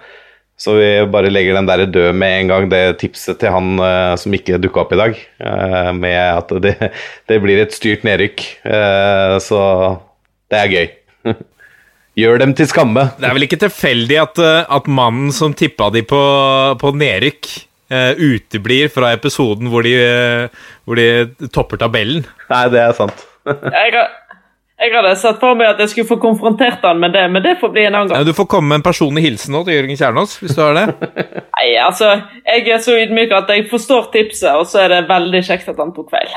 [0.59, 3.79] Så vi bare legger den der død med en gang, det tipset til han
[4.21, 5.17] som ikke dukka opp i dag.
[5.97, 6.75] med at det,
[7.27, 8.45] det blir et styrt nedrykk.
[9.43, 9.63] Så
[10.53, 10.93] det er gøy.
[12.13, 13.07] Gjør dem til skamme.
[13.17, 16.21] Det er vel ikke tilfeldig at, eh, at mannen som tippa de på,
[16.81, 17.49] på nedrykk,
[17.93, 22.25] uh, uteblir fra episoden hvor de, uh, hvor de topper tabellen.
[22.51, 23.25] Nei, det er sant.
[23.49, 24.05] Jeg,
[24.83, 27.53] jeg hadde sett for meg at jeg skulle få konfrontert han med det, men det
[27.61, 28.27] får bli en annen Ja, gang.
[28.27, 31.11] Du får komme med en personlig hilsen nå til Jørgen Kjernås, hvis du har det.
[31.55, 32.09] Nei, altså,
[32.49, 35.79] jeg er så ydmyk at jeg forstår tipset, og så er det veldig kjekt at
[35.79, 36.33] han tok feil.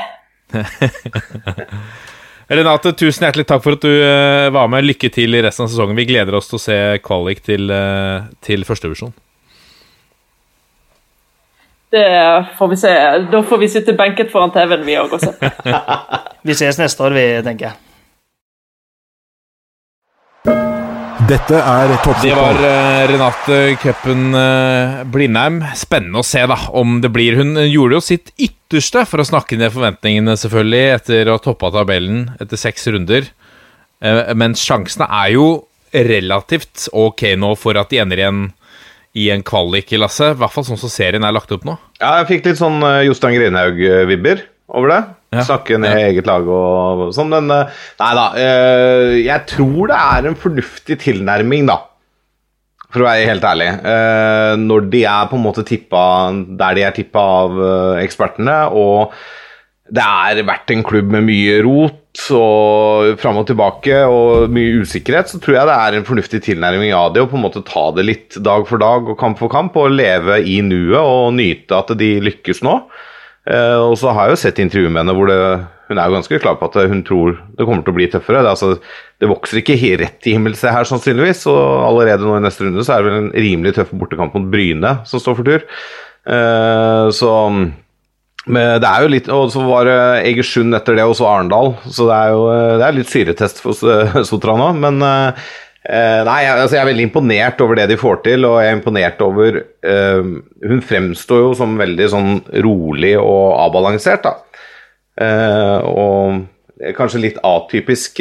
[2.47, 4.85] Renate, tusen hjertelig takk for at du eh, var med.
[4.87, 5.97] Lykke til i resten av sesongen.
[5.99, 9.11] Vi gleder oss til å se kvalik til, uh, til førstevisjon.
[11.91, 12.05] Det
[12.55, 12.93] får vi se.
[13.33, 15.17] Da får vi sitte benket foran TV-en, vi òg.
[16.47, 17.86] Vi ses neste år, vi, tenker jeg.
[21.27, 22.57] Dette er Det var toppfotball.
[22.63, 25.57] eh, Renate Cupen uh, Blindheim.
[25.75, 29.57] Spennende å se da, om det blir Hun gjorde jo sitt ytterste for å snakke
[29.59, 33.27] ned forventningene, selvfølgelig, etter å ha toppa tabellen etter seks runder.
[33.99, 35.49] Uh, mens sjansene er jo
[35.91, 38.41] relativt ok nå for at de ender igjen
[39.17, 40.31] i en kvalik, Lasse.
[40.31, 41.75] I hvert fall sånn som serien er lagt opp nå.
[41.99, 44.45] Ja, jeg fikk litt sånn eh, Jostein Grinhaug-vibber
[44.79, 45.03] over det.
[45.33, 45.41] Ja.
[45.43, 48.25] Snakke ned eget lag og sånn, men eh, Nei da.
[48.39, 51.81] eh, Jeg tror det er en fornuftig tilnærming, da.
[52.87, 53.67] For å være helt ærlig.
[53.83, 57.59] Eh, Når de er på en måte tippa der de er tippa av
[57.99, 59.11] ekspertene, og
[59.91, 65.29] det er vært en klubb med mye rot og fram og tilbake og mye usikkerhet,
[65.31, 67.85] så tror jeg det er en fornuftig tilnærming av det å på en måte ta
[67.95, 71.77] det litt dag for dag og kamp for kamp og leve i nuet og nyte
[71.77, 72.73] at de lykkes nå.
[73.47, 75.39] Eh, og så har jeg jo sett intervjuer med henne hvor det,
[75.87, 78.43] hun er jo ganske klar på at hun tror det kommer til å bli tøffere.
[78.43, 78.73] Det, altså,
[79.23, 82.83] det vokser ikke helt rett til himmels her sannsynligvis, og allerede nå i neste runde
[82.83, 85.67] så er det vel en rimelig tøff bortekamp mot Bryne som står for tur.
[86.27, 87.33] Eh, så
[88.47, 89.95] men det er jo litt, Og så var det
[90.29, 91.73] Egersund etter det, og så Arendal.
[91.83, 92.45] Så det er jo
[92.79, 93.75] det er litt syretest for
[94.29, 94.69] Sotra nå.
[94.79, 95.03] Men
[95.87, 98.77] eh, nei, altså jeg er veldig imponert over det de får til, og jeg er
[98.77, 100.29] imponert over uh,
[100.67, 102.33] Hun fremstår jo som veldig sånn
[102.65, 104.35] rolig og avbalansert, da.
[105.17, 108.19] Uh, og kanskje litt atypisk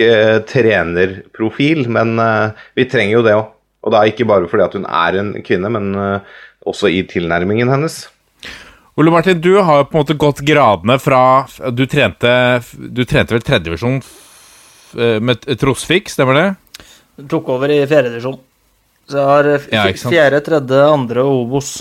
[0.48, 2.14] trenerprofil, men
[2.72, 3.50] vi trenger jo det òg.
[3.84, 5.90] Og da ikke bare fordi at hun er en kvinne, men
[6.64, 7.98] også i tilnærmingen hennes.
[8.96, 11.20] Ole Martin, du har jo på en måte gått gradene fra
[11.68, 12.32] Du trente,
[12.72, 14.00] du trente vel tredjevisjon
[15.20, 16.48] med Trosvik, stemmer det?
[17.16, 18.38] Tok over i fjerdedivisjon.
[19.06, 21.76] Så jeg har Ja, fjerde, tredje, andre og Obos.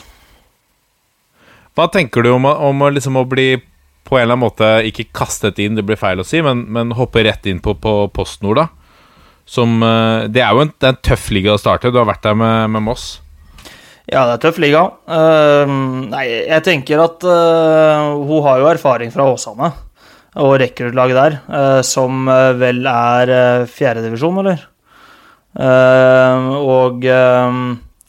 [1.76, 3.56] Hva tenker du om, om liksom å bli
[4.06, 6.94] på en eller annen måte ikke kastet inn, det blir feil å si, men, men
[6.96, 8.68] hoppe rett inn på, på PostNord, da?
[9.46, 11.94] som eh, Det er jo en, er en tøff liga å starte.
[11.94, 13.08] Du har vært der med, med Moss.
[14.06, 14.84] Ja, det er tøff liga.
[15.10, 15.66] Uh,
[16.12, 19.72] nei, jeg tenker at uh, hun har jo erfaring fra Åsane
[20.36, 22.28] og rekruttlaget der, uh, som
[22.60, 24.62] vel er fjerdedivisjon, eller?
[25.56, 27.06] Og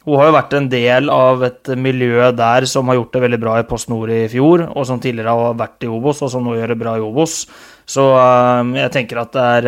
[0.07, 3.39] hun har jo vært en del av et miljø der som har gjort det veldig
[3.43, 6.43] bra i Post Nord i fjor, og som tidligere har vært i Obos, og som
[6.47, 7.41] nå gjør det bra i Obos.
[7.87, 8.03] Så
[8.75, 9.67] jeg tenker at det er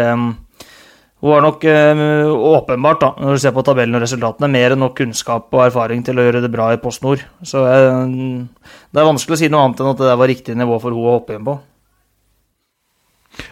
[1.20, 4.96] hun har nok åpenbart, da, når du ser på tabellen og resultatene, mer enn nok
[5.02, 7.20] kunnskap og erfaring til å gjøre det bra i Post Nord.
[7.44, 10.96] Så det er vanskelig å si noe annet enn at det var riktig nivå for
[10.96, 11.58] hun å hoppe inn på.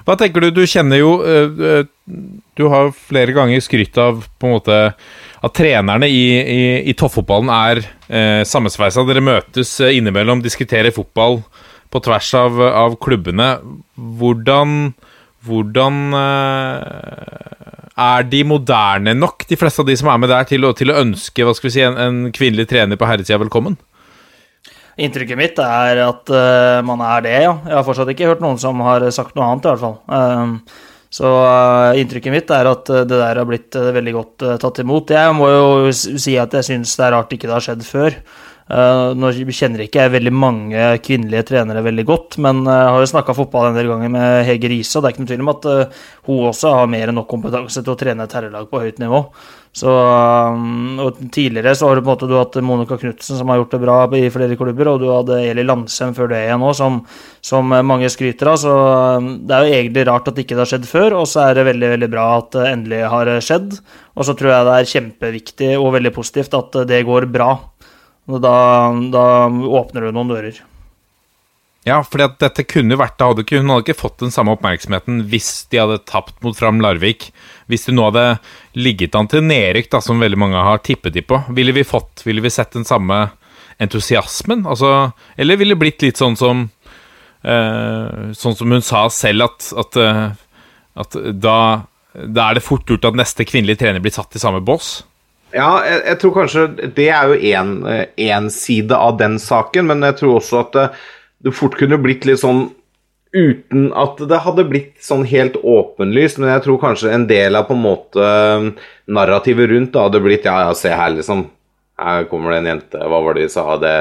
[0.08, 0.50] Hva tenker du?
[0.56, 1.86] Du kjenner jo øh,
[2.58, 4.78] Du har flere ganger skrytt av på en måte
[5.38, 9.04] at trenerne i, i, i toppfotballen er eh, sammensveisa.
[9.06, 11.44] Dere møtes innimellom, diskuterer fotball
[11.94, 13.52] på tvers av, av klubbene.
[13.96, 14.96] Hvordan
[15.48, 17.44] hvordan eh,
[17.98, 20.94] Er de moderne nok, de fleste av de som er med der, til å, til
[20.94, 23.78] å ønske hva skal vi si, en, en kvinnelig trener på herresida velkommen?
[24.98, 27.54] Inntrykket mitt er at uh, man er det, ja.
[27.68, 29.98] Jeg har fortsatt ikke hørt noen som har sagt noe annet, i hvert fall.
[30.10, 35.14] Uh, så uh, inntrykket mitt er at det der har blitt veldig godt tatt imot.
[35.14, 38.18] Jeg må jo si at jeg syns det er rart ikke det har skjedd før.
[38.68, 43.12] Uh, nå kjenner ikke jeg veldig mange kvinnelige trenere veldig godt, men jeg har jo
[43.14, 45.54] snakka fotball en del ganger med Hege Riise, og det er ikke noen tvil om
[45.54, 48.84] at uh, hun også har mer enn nok kompetanse til å trene et herrelag på
[48.84, 49.24] høyt nivå.
[49.78, 53.76] Så, og Tidligere så har du på en måte hatt Monica Knutsen, som har gjort
[53.76, 56.98] det bra i flere klubber, og du hadde Eli Landsem før det igjen òg, som,
[57.46, 58.58] som, mange skryter av.
[58.64, 58.74] Så
[59.22, 61.68] det er jo egentlig rart at ikke det har skjedd før, og så er det
[61.70, 63.78] veldig veldig bra at det endelig har skjedd.
[64.18, 67.52] Og så tror jeg det er kjempeviktig og veldig positivt at det går bra.
[68.28, 68.58] Da,
[69.14, 70.60] da åpner du noen dører.
[71.88, 75.70] Ja, for dette kunne vært hadde ikke, Hun hadde ikke fått den samme oppmerksomheten hvis
[75.72, 77.30] de hadde tapt mot Fram Larvik.
[77.72, 78.26] Hvis det nå hadde
[78.76, 81.40] ligget an til nedrykk, da, som veldig mange har tippet de på.
[81.56, 83.30] Ville vi fått, ville vi sett den samme
[83.80, 84.66] entusiasmen?
[84.68, 86.68] Altså, eller ville det blitt litt sånn som
[87.48, 90.26] eh, Sånn som hun sa selv, at, at, eh,
[91.00, 91.60] at da,
[92.18, 94.98] da er det fort gjort at neste kvinnelige trener blir satt i samme bås?
[95.56, 96.64] Ja, jeg, jeg, tror kanskje
[96.98, 97.38] det er jo
[98.28, 100.88] én side av den saken, men jeg tror også at det,
[101.46, 102.68] det, fort kunne blitt litt sånn
[103.36, 106.42] uten at det hadde blitt sånn helt åpenlyst.
[106.42, 108.30] Men jeg tror kanskje en del av på en måte
[109.08, 111.48] narrativet rundt da hadde blitt Ja, ja, se her, liksom.
[111.98, 113.64] Her kommer det en jente, hva var det de sa?
[113.82, 113.94] Det,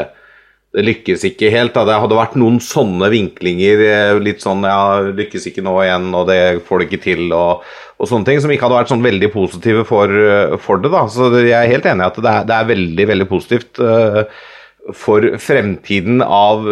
[0.76, 1.72] det lykkes ikke helt.
[1.72, 1.86] Da.
[1.88, 3.82] Det hadde vært noen sånne vinklinger.
[3.86, 7.62] Eh, litt sånn ja, lykkes ikke nå igjen, og det får det ikke til, og,
[7.96, 8.42] og sånne ting.
[8.44, 10.92] Som ikke hadde vært sånn veldig positive for, eh, for det.
[10.92, 11.06] da.
[11.12, 13.80] Så jeg er helt enig i at det er, det er veldig, veldig positivt.
[13.80, 14.52] Uh,
[14.94, 16.62] for fremtiden av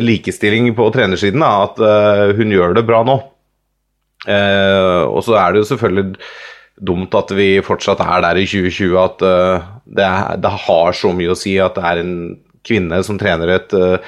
[0.00, 3.16] likestilling på trenersiden, da, at hun gjør det bra nå.
[4.24, 6.30] og så er det jo selvfølgelig
[6.88, 9.20] dumt at vi fortsatt er der i 2020 at
[9.84, 10.08] det,
[10.40, 12.16] det, har så mye å si at det er en
[12.66, 13.98] kvinne som trener et uh,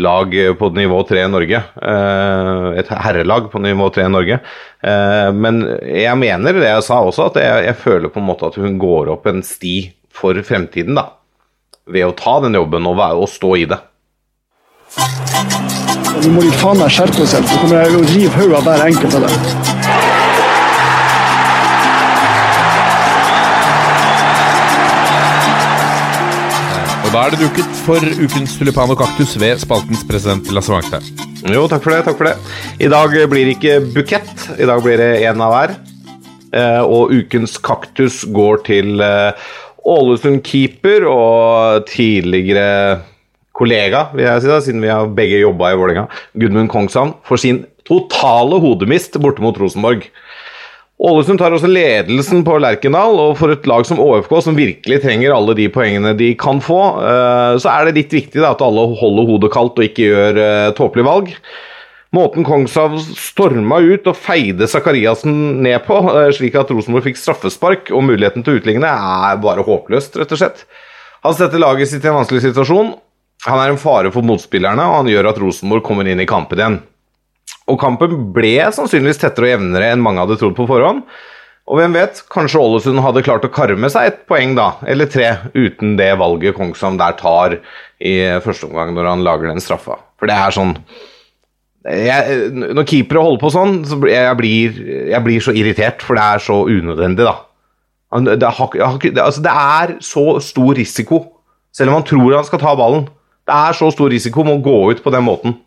[0.00, 1.62] lag på nivå 3 i Norge.
[1.80, 4.40] Uh, et herrelag på nivå 3 i Norge.
[4.84, 8.48] Uh, men jeg mener det jeg sa også, at jeg, jeg, føler på en måte
[8.50, 9.76] at hun går opp en sti
[10.16, 11.10] for fremtiden, da.
[11.86, 13.78] Ved å ta den jobben og, og stå i det.
[16.16, 18.86] Nå må de faen meg skjerpe seg, så kommer jeg å rive hodet av hver
[18.88, 20.05] enkelt av dem.
[27.16, 31.06] Da er det duket for ukens tulipan og kaktus ved spaltens president Lasse Wangstad.
[31.48, 32.00] Jo, takk for det.
[32.04, 32.34] takk for det.
[32.84, 35.72] I dag blir det ikke bukett, i dag blir det én av hver.
[36.52, 39.48] Eh, og ukens kaktus går til eh,
[39.88, 43.00] Ålesund-keeper og tidligere
[43.56, 46.04] kollega, vil jeg si da, siden vi har begge jobba i Vålerenga,
[46.36, 50.04] Gudmund Kongshavn, for sin totale hodemist borte mot Rosenborg.
[50.96, 55.34] Ålesund tar også ledelsen på Lerkendal, og for et lag som ÅFK, som virkelig trenger
[55.34, 59.28] alle de poengene de kan få, eh, så er det litt viktig at alle holder
[59.28, 61.34] hodet kaldt og ikke gjør uh, tåpelige valg.
[62.16, 67.92] Måten Kongshav storma ut og feide Sakariassen ned på, uh, slik at Rosenborg fikk straffespark
[67.92, 70.64] og muligheten til å utligne, er bare håpløst, rett og slett.
[71.28, 72.94] Han setter laget sitt i en vanskelig situasjon.
[73.44, 76.62] Han er en fare for motspillerne, og han gjør at Rosenborg kommer inn i kampen
[76.62, 76.80] igjen.
[77.66, 81.02] Og kampen ble sannsynligvis tettere og jevnere enn mange hadde trodd på forhånd.
[81.66, 85.32] Og hvem vet, kanskje Ålesund hadde klart å karme seg et poeng, da, eller tre,
[85.56, 87.56] uten det valget Kongshamn der tar
[87.98, 88.14] i
[88.44, 89.98] første omgang når han lager den straffa.
[90.20, 90.76] For det er sånn
[91.86, 92.38] jeg,
[92.74, 94.78] Når keepere holder på sånn, så jeg blir
[95.12, 97.36] jeg blir så irritert, for det er så unødvendig, da.
[98.26, 98.78] Det, har,
[99.26, 101.20] altså det er så stor risiko,
[101.74, 103.08] selv om han tror han skal ta ballen.
[103.46, 105.58] Det er så stor risiko med å gå ut på den måten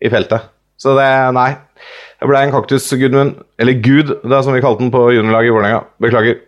[0.00, 0.44] i feltet.
[0.78, 1.50] Så det Nei.
[2.18, 3.42] Jeg ble en kaktus, Gudmund.
[3.58, 5.82] Eller Gud, det er som vi kalte den på juniorlaget i Vålerenga.
[6.02, 6.40] Beklager.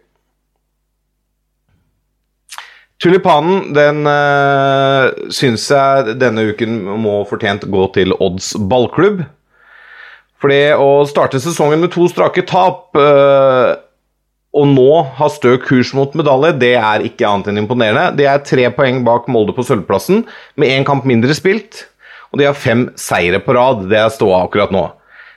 [3.01, 9.22] Tulipanen den øh, syns jeg denne uken må fortjent gå til Odds ballklubb.
[10.41, 13.72] For det å starte sesongen med to strake tap øh,
[14.51, 18.11] og nå ha stø kurs mot medalje, det er ikke annet enn imponerende.
[18.18, 20.24] Det er tre poeng bak Molde på sølvplassen,
[20.59, 21.87] med én kamp mindre spilt.
[22.31, 23.87] Og de har fem seire på rad.
[23.91, 24.87] Det er ståa akkurat nå.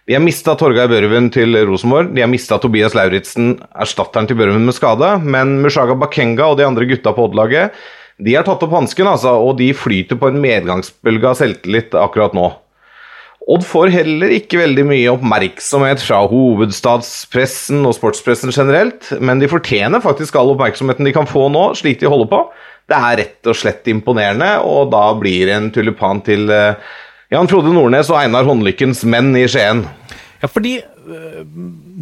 [0.08, 2.12] De har mista Torgeir Børven til Rosenborg.
[2.14, 5.16] De har mista Tobias Lauritzen, erstatteren til Børven med skade.
[5.24, 7.76] Men Mushaga Bakenga og de andre gutta på Odd-laget
[8.22, 12.36] de har tatt opp hansken, altså, og de flyter på en medgangsbølge av selvtillit akkurat
[12.38, 12.52] nå.
[13.52, 20.04] Odd får heller ikke veldig mye oppmerksomhet fra hovedstadspressen og sportspressen generelt, men de fortjener
[20.04, 22.40] faktisk all oppmerksomheten de kan få nå, slik de holder på.
[22.90, 26.76] Det er rett og slett imponerende, og da blir en tulipan til uh,
[27.32, 29.86] Jan Frode Nordnes og Einar Håndlykkens menn i Skien.
[30.42, 31.40] Ja, fordi uh,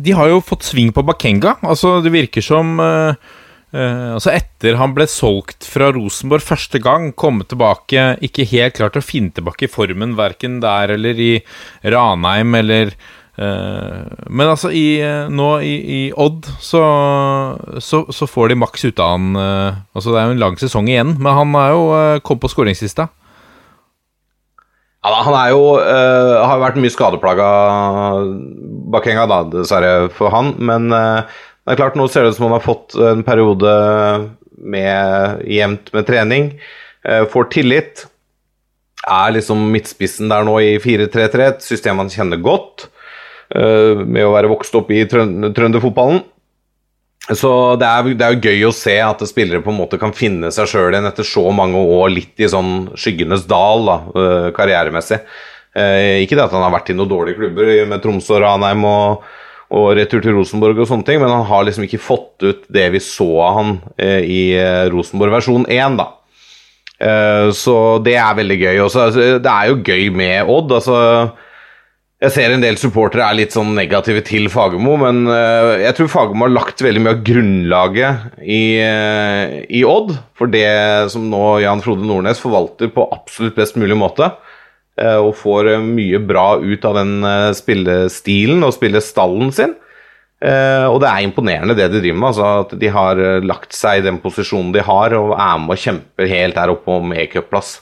[0.01, 1.59] de har jo fått sving på Bakenga.
[1.61, 3.13] Altså, det virker som uh,
[3.71, 9.05] altså Etter han ble solgt fra Rosenborg første gang, komme tilbake Ikke helt klart å
[9.05, 11.31] finne tilbake i formen, verken der eller i
[11.87, 12.91] Ranheim eller
[13.41, 14.99] Men altså, i,
[15.33, 16.81] nå i, i Odd så,
[17.81, 19.31] så, så, får de maks ut av han.
[19.33, 21.85] Uh, altså Det er jo en lang sesong igjen, men han er jo
[22.27, 23.07] kommet på skåringslista.
[25.01, 27.47] Ja, han er jo har vært mye skadeplaga,
[28.93, 30.53] Bakenga, da, dessverre for han.
[30.61, 33.73] Men det er klart, nå ser det ut som han har fått en periode
[34.61, 36.53] med jevnt med trening.
[37.07, 38.05] Uh, får tillit.
[39.09, 42.89] Er liksom midtspissen der nå i 4-3-3, et system han kjenner godt.
[43.51, 46.23] Eh, med å være vokst opp i trønderfotballen.
[47.37, 50.13] Så det er, det er, jo gøy å se at spillere på en måte kan
[50.15, 54.47] finne seg sjøl igjen etter så mange år litt i sånn skyggenes dal, da, eh,
[54.57, 55.21] karrieremessig.
[55.71, 59.21] Ikke det at han har vært i noen dårlige klubber med Tromsø og Ranheim og
[59.71, 62.89] og retur til Rosenborg og sånne ting, men han har liksom ikke fått ut det
[62.91, 66.09] vi så av han eh, i eh, Rosenborg versjon 1, da.
[66.99, 68.81] Eh, så det er veldig gøy.
[68.83, 70.75] Også, altså, det er jo gøy med Odd.
[70.81, 70.97] altså
[72.21, 76.11] jeg ser en del supportere er litt sånn negative til Fagermo, men uh, jeg tror
[76.13, 80.69] Fagermo har lagt veldig mye av grunnlaget i, uh, i, Odd for det
[81.13, 84.29] som nå Jan Frode Nordnes forvalter på absolutt best mulig måte.
[84.99, 89.77] Eh, og får eh, mye bra ut av den eh, spillestilen og spillestallen sin.
[90.41, 92.27] Og det er imponerende det de driver med.
[92.31, 95.83] altså At de har lagt seg i den posisjonen de har, og er med og
[95.83, 97.75] kjemper helt der oppe om e-cupplass.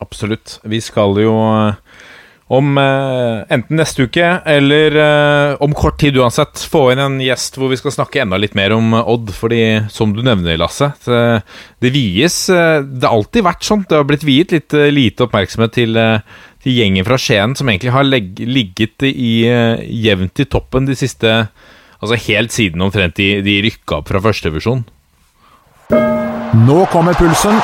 [0.00, 0.54] Absolutt.
[0.64, 1.34] Vi skal jo
[2.52, 7.56] om eh, enten neste uke eller eh, om kort tid uansett få inn en gjest
[7.58, 9.30] hvor vi skal snakke enda litt mer om Odd.
[9.36, 9.62] Fordi,
[9.92, 11.42] som du nevner, Lasse, det,
[11.82, 13.84] det vies Det har alltid vært sånn.
[13.88, 16.00] Det har blitt viet litt lite oppmerksomhet til,
[16.62, 19.44] til gjengen fra Skien, som egentlig har legg, ligget i,
[20.02, 21.36] jevnt i toppen de siste
[22.02, 24.80] Altså helt siden omtrent de, de rykka opp fra førstedivisjon.
[26.66, 27.62] Nå kommer pulsen.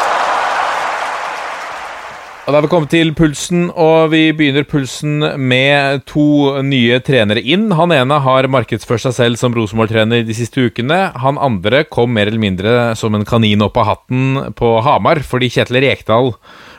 [2.49, 7.43] Og Da har vi kommet til pulsen, og vi begynner pulsen med to nye trenere
[7.45, 7.67] inn.
[7.77, 11.11] Han ene har markedsført seg selv som Rosenborg-trener de siste ukene.
[11.21, 15.53] Han andre kom mer eller mindre som en kanin opp av hatten på Hamar, fordi
[15.53, 16.33] Kjetil Rekdal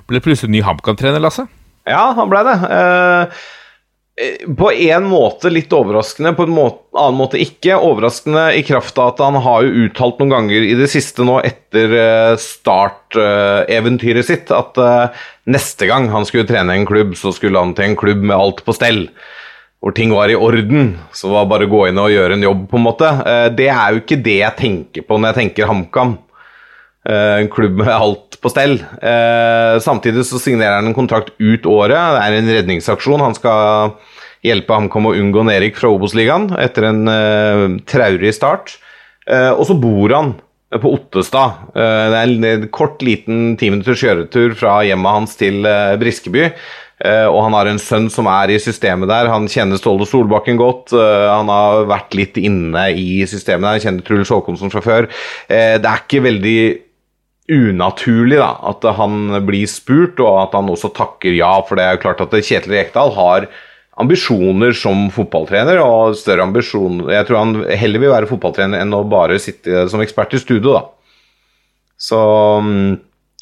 [0.10, 1.46] ble plutselig ny HamKam-trener, Lasse?
[1.86, 2.58] Ja, han ble det.
[2.66, 3.48] Uh
[4.58, 7.78] på en måte litt overraskende, på en måte, annen måte ikke.
[7.80, 11.38] Overraskende i kraft av at han har jo uttalt noen ganger i det siste nå
[11.48, 17.62] etter eh, starteventyret sitt at eh, neste gang han skulle trene en klubb, så skulle
[17.64, 19.06] han til en klubb med alt på stell.
[19.80, 20.98] Hvor ting var i orden.
[21.16, 23.14] Så var bare å gå inn og gjøre en jobb, på en måte.
[23.56, 26.18] Det er jo ikke det jeg tenker på når jeg tenker HamKam.
[27.08, 28.76] En klubb med alt på stell.
[29.80, 31.96] Samtidig så signerer han en kontrakt ut året.
[31.96, 33.24] Det er en redningsaksjon.
[33.24, 33.96] Han skal
[34.46, 38.78] hjelpe HamKam å unngå nedrykk fra Obos-ligaen etter en uh, traurig start.
[39.30, 40.36] Uh, og så bor han
[40.70, 41.72] på Ottestad.
[41.74, 45.66] Uh, det er en kort, liten ti minutters kjøretur fra hjemmet hans til
[46.00, 46.52] Briskeby.
[47.00, 49.30] og han har en sønn som er i systemet der.
[49.32, 50.92] Han kjenner Ståle Solbakken godt.
[50.92, 53.78] han har vært litt inne i systemet der.
[53.78, 55.08] Han kjenner Truls Håkonsen fra før.
[55.48, 56.60] det er ikke veldig
[57.50, 61.56] unaturlig da, at han blir spurt, og at han også takker ja.
[61.64, 63.48] For det er jo klart at Kjetil Rekdal har
[64.00, 69.04] ambisjoner som fotballtrener, og større ambisjoner Jeg tror han heller vil være fotballtrener enn å
[69.10, 70.86] bare sitte som ekspert i studio, da.
[72.00, 72.20] Så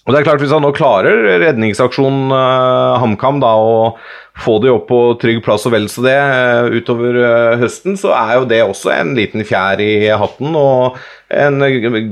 [0.08, 3.98] og det er klart Hvis han nå klarer redningsaksjonen uh, HamKam da, og
[4.40, 8.14] få de opp på trygg plass og vel så det uh, utover uh, høsten, så
[8.16, 10.96] er jo det også en liten fjær i hatten og
[11.28, 11.60] en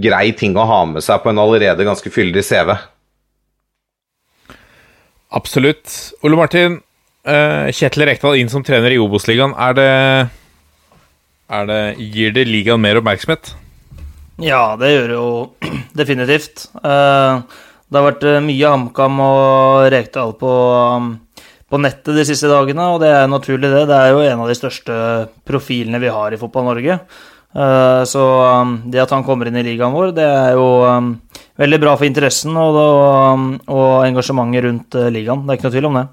[0.04, 2.74] grei ting å ha med seg på en allerede ganske fyldig CV.
[5.36, 5.96] Absolutt.
[6.26, 6.80] Ole Martin,
[7.26, 9.54] eh, Kjetil Rekdal inn som trener i Obos-ligaen.
[9.58, 9.92] Er det,
[11.60, 13.54] er det Gir det ligaen mer oppmerksomhet?
[14.44, 15.30] Ja, det gjør det jo
[16.00, 16.68] definitivt.
[16.84, 17.46] Uh,
[17.86, 20.50] det har vært eh, mye HamKam og Rekdal på,
[20.98, 21.12] um,
[21.70, 23.86] på nettet de siste dagene, og det er naturlig, det.
[23.92, 24.98] Det er jo en av de største
[25.48, 26.98] profilene vi har i Fotball-Norge.
[27.56, 28.26] Uh, så
[28.66, 31.14] um, det at han kommer inn i ligaen vår, det er jo um,
[31.62, 35.46] veldig bra for interessen og, og, og engasjementet rundt ligaen.
[35.46, 36.08] Det er ikke noe tvil om det.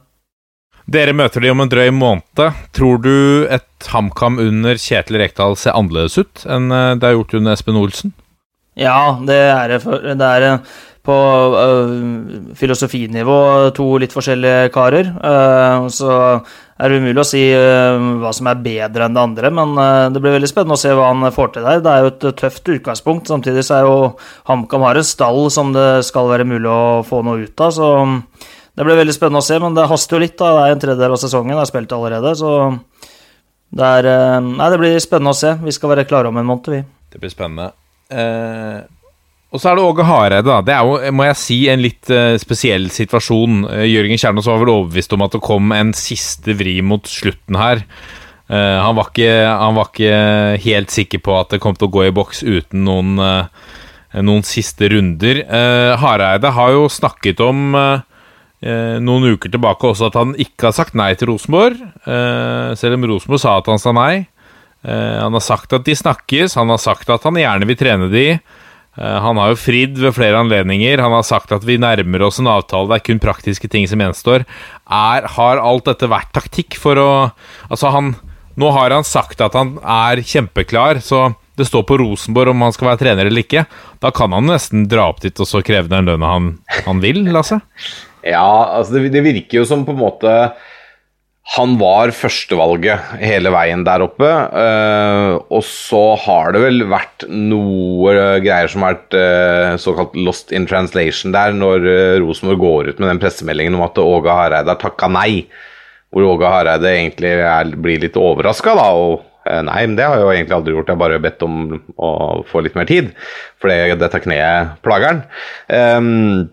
[0.93, 2.57] Dere møter de om en drøy måned.
[2.77, 7.37] Tror du et HamKam under Kjetil Rekdal ser annerledes ut enn eh, det har gjort
[7.39, 8.13] under Espen Olsen?
[8.79, 9.79] Ja, det er det.
[10.19, 10.75] Det er eh,
[11.05, 11.15] på
[11.59, 13.39] øh, filosofinivå
[13.77, 15.11] to litt forskjellige karer.
[15.17, 16.13] Øh, så
[16.79, 19.75] er det umulig å si øh, hva som er bedre enn det andre, men
[20.15, 21.83] det blir veldig spennende å se hva han får til der.
[21.85, 23.33] Det er jo et tøft utgangspunkt.
[23.33, 23.97] Samtidig så er jo
[24.51, 27.93] HamKam har en stall som det skal være mulig å få noe ut av, så
[28.77, 29.59] det blir veldig spennende å se.
[29.63, 30.55] Men det haster jo litt, da.
[30.57, 32.55] Det er en tredjedel av sesongen, det er spilt allerede, så
[33.73, 35.55] det er øh, Nei, det blir spennende å se.
[35.63, 36.83] Vi skal være klare om en måned, vi.
[37.13, 37.71] Det blir spennende.
[38.13, 38.83] Eh,
[39.53, 40.49] og så er det Åge Hareide.
[40.49, 40.63] da.
[40.65, 43.67] Det er jo, må jeg si, en litt uh, spesiell situasjon.
[43.69, 47.59] Uh, Jørgen Kjernås var vel overbevist om at det kom en siste vri mot slutten
[47.61, 47.85] her.
[48.49, 50.17] Uh, han, var ikke, han var ikke
[50.65, 53.69] helt sikker på at det kom til å gå i boks uten noen, eh,
[54.25, 55.43] noen siste runder.
[55.45, 58.03] Eh, Hareide har jo snakket om eh, eh,
[58.63, 63.09] noen uker tilbake også at han ikke har sagt nei til Rosenborg, eh, selv om
[63.11, 64.27] Rosenborg sa at han sa nei.
[64.83, 68.11] Eh, han har sagt at de snakkes, han har sagt at han gjerne vil trene
[68.13, 68.27] de.
[68.99, 71.01] Eh, han har jo fridd ved flere anledninger.
[71.01, 74.03] Han har sagt at vi nærmer oss en avtale, det er kun praktiske ting som
[74.03, 74.47] gjenstår.
[74.91, 77.13] Er, har alt dette vært taktikk for å
[77.71, 78.15] Altså, han
[78.53, 82.75] Nå har han sagt at han er kjempeklar, så det står på Rosenborg om han
[82.77, 83.63] skal være trener eller ikke.
[84.05, 86.51] Da kan han nesten dra opp dit og så kreve den lønna han,
[86.85, 87.63] han vil, Lasse.
[88.23, 90.37] Ja, altså det, det virker jo som på en måte
[91.53, 94.29] han var førstevalget hele veien der oppe.
[94.29, 100.55] eh, og så har det vel vært noe greier som har vært eh, såkalt lost
[100.55, 104.71] in translation der, når uh, Rosenborg går ut med den pressemeldingen om at Åge Hareide
[104.71, 105.45] har takka nei.
[106.15, 108.89] Hvor Åge Hareide egentlig er, blir litt overraska, da.
[108.95, 110.87] og Nei, men det har jeg jo egentlig aldri gjort.
[110.87, 111.55] Jeg har bare bedt om
[111.99, 112.11] å
[112.47, 113.09] få litt mer tid,
[113.59, 116.45] for det, dette kneet plager han.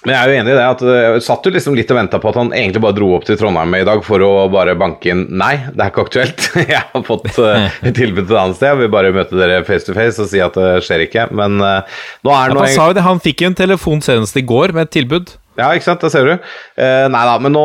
[0.00, 2.20] Men jeg er jo enig i det at jeg satt jo liksom litt og venta
[2.22, 5.10] på at han egentlig bare dro opp til Trondheim i dag for å bare banke
[5.12, 6.46] inn Nei, det er ikke aktuelt.
[6.72, 8.70] Jeg har fått uh, et tilbud til et annet sted.
[8.70, 11.26] Jeg vil bare møte dere face to face og si at det skjer ikke.
[11.36, 14.00] Men uh, nå er Ja, nå han sa jo det, han fikk jo en telefon
[14.04, 15.34] senest i går med et tilbud.
[15.60, 16.32] ja, ikke sant, det ser du.
[16.80, 17.64] Eh, nei da, men nå,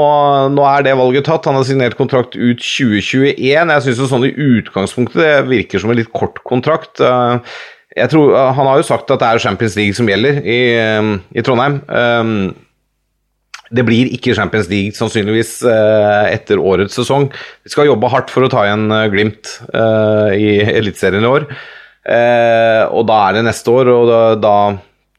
[0.51, 1.47] nå er det valget tatt.
[1.47, 3.39] Han har signert kontrakt ut 2021.
[3.39, 6.99] Jeg syns sånn i utgangspunktet det virker som en litt kort kontrakt.
[6.99, 7.55] Eh,
[7.95, 11.11] jeg tror, Han har jo sagt at det er Champions League som gjelder i, eh,
[11.35, 11.81] i Trondheim.
[11.87, 12.53] Eh,
[13.73, 17.29] det blir ikke Champions League sannsynligvis eh, etter årets sesong.
[17.65, 21.47] Vi skal jobbe hardt for å ta igjen eh, Glimt eh, i Eliteserien i år.
[22.05, 24.57] Og da er det neste år, og da,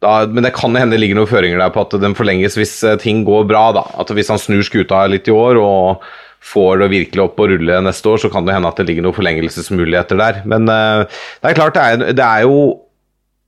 [0.05, 2.77] da, Men det kan hende det ligger noen føringer der på at den forlenges hvis
[3.03, 3.64] ting går bra.
[3.74, 3.83] da.
[3.99, 6.07] At Hvis han snur skuta litt i år og
[6.47, 9.07] får det virkelig opp og rulle neste år, så kan det hende at det ligger
[9.07, 10.40] noen forlengelsesmuligheter der.
[10.49, 11.05] Men uh,
[11.42, 12.61] det er klart, det er, det er jo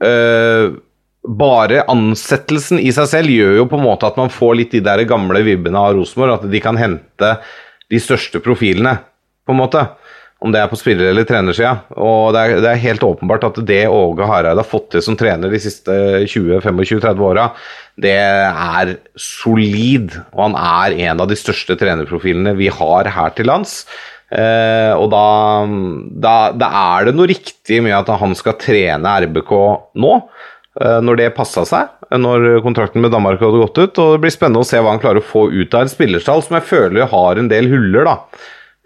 [0.02, 0.76] uh,
[1.28, 4.82] bare ansettelsen i seg selv gjør jo på en måte at man får litt de
[4.84, 6.38] der gamle vibbene av Rosenborg.
[6.38, 7.34] At de kan hente
[7.88, 8.98] de største profilene,
[9.46, 9.86] på en måte.
[10.38, 11.72] Om det er på spiller- eller trenersida.
[11.98, 15.16] Og det er, det er helt åpenbart at det Åge Hareide har fått til som
[15.18, 15.94] trener de siste
[16.30, 17.48] 20-25-30 åra,
[17.98, 20.14] det er solid.
[20.30, 23.80] Og han er en av de største trenerprofilene vi har her til lands.
[24.28, 25.26] Eh, og da,
[26.22, 29.52] da, da er det noe riktig med at han skal trene RBK
[29.96, 33.98] nå eh, når det passa seg, når kontrakten med Danmark hadde gått ut.
[34.04, 36.44] Og det blir spennende å se hva han klarer å få ut av en spillerstall
[36.46, 38.06] som jeg føler har en del huller.
[38.12, 38.16] da.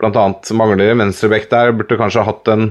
[0.03, 2.64] Blant annet mangler venstreback der, burde kanskje hatt en,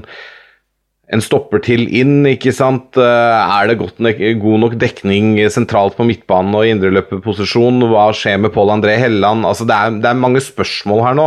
[1.12, 2.98] en stopper til inn, ikke sant.
[3.00, 7.88] Eh, Er det nok, god nok dekning sentralt på midtbanen og i indreløperposisjon?
[7.88, 9.48] Hva skjer med Pål André Helland?
[9.48, 11.26] Altså, det, er, det er mange spørsmål her nå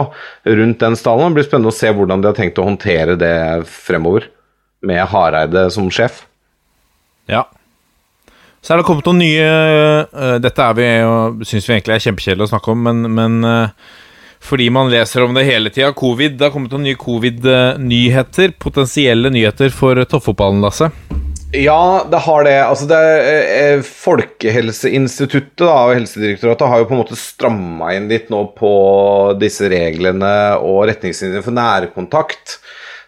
[0.62, 1.34] rundt den stallen.
[1.34, 3.36] Det blir spennende å se hvordan de har tenkt å håndtere det
[3.66, 4.30] fremover,
[4.86, 6.24] med Hareide som sjef.
[7.26, 7.48] Ja.
[8.66, 10.86] Så er det kommet noen nye øh, Dette er vi,
[11.46, 13.92] syns vi egentlig er kjempekjedelig å snakke om, men, men øh,
[14.46, 15.92] fordi man leser om det hele tida.
[15.98, 16.38] Covid.
[16.38, 18.54] Det har kommet noen nye covid-nyheter.
[18.62, 20.92] Potensielle nyheter for toppfotballen, Lasse.
[21.56, 22.56] Ja, det har det.
[22.66, 23.02] Altså det
[23.56, 28.72] eh, Folkehelseinstituttet da, og Helsedirektoratet har jo på en måte stramma inn litt nå på
[29.40, 32.58] disse reglene og retningslinjene for nærkontakt.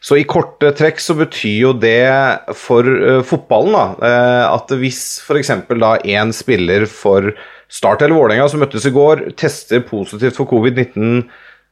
[0.04, 2.08] Så i korte trekk så betyr jo det
[2.56, 5.52] for uh, fotballen da, uh, at hvis f.eks.
[5.74, 7.34] da én spiller for
[7.68, 11.28] Start eller Vålerenga som møttes i går, tester positivt for covid-19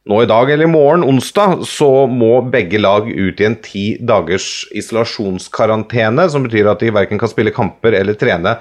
[0.06, 3.86] nå i dag eller i morgen, onsdag, så må begge lag ut i en ti
[3.98, 8.54] dagers isolasjonskarantene, som betyr at de verken kan spille kamper eller trene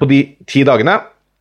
[0.00, 0.96] på de ti dagene.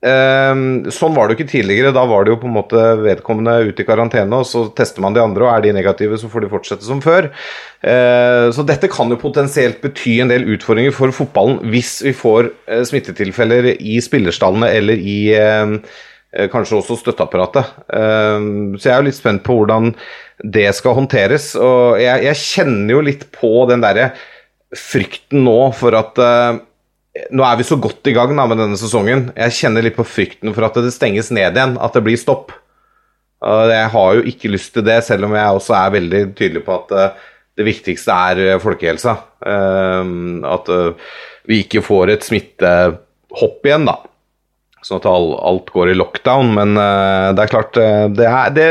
[0.06, 1.94] Ehm, sånn var det jo ikke tidligere.
[1.96, 5.16] Da var det jo på en måte vedkommende ute i karantene, og så tester man
[5.16, 7.32] de andre, og er de negative, så får de fortsette som før.
[7.82, 12.52] Eh, så dette kan jo potensielt bety en del utfordringer for fotballen hvis vi får
[12.68, 15.74] eh, smittetilfeller i spillerstallene eller i eh,
[16.52, 17.70] kanskje også støtteapparatet.
[17.88, 19.94] Så jeg er jo litt spent på hvordan
[20.44, 21.54] det skal håndteres.
[21.56, 24.10] Og jeg, jeg kjenner jo litt på den derre
[24.76, 26.20] frykten nå for at
[27.32, 29.30] nå er vi så godt i gang da, med denne sesongen.
[29.36, 32.54] Jeg kjenner litt på frykten for at det stenges ned igjen, at det blir stopp.
[33.46, 36.80] Jeg har jo ikke lyst til det, selv om jeg også er veldig tydelig på
[36.80, 36.94] at
[37.56, 39.14] det viktigste er folkehelsa.
[39.46, 40.72] At
[41.46, 44.00] vi ikke får et smittehopp igjen, da
[44.86, 46.52] sånn at alt går i lockdown.
[46.58, 47.78] Men det er klart
[48.18, 48.68] det, er, det,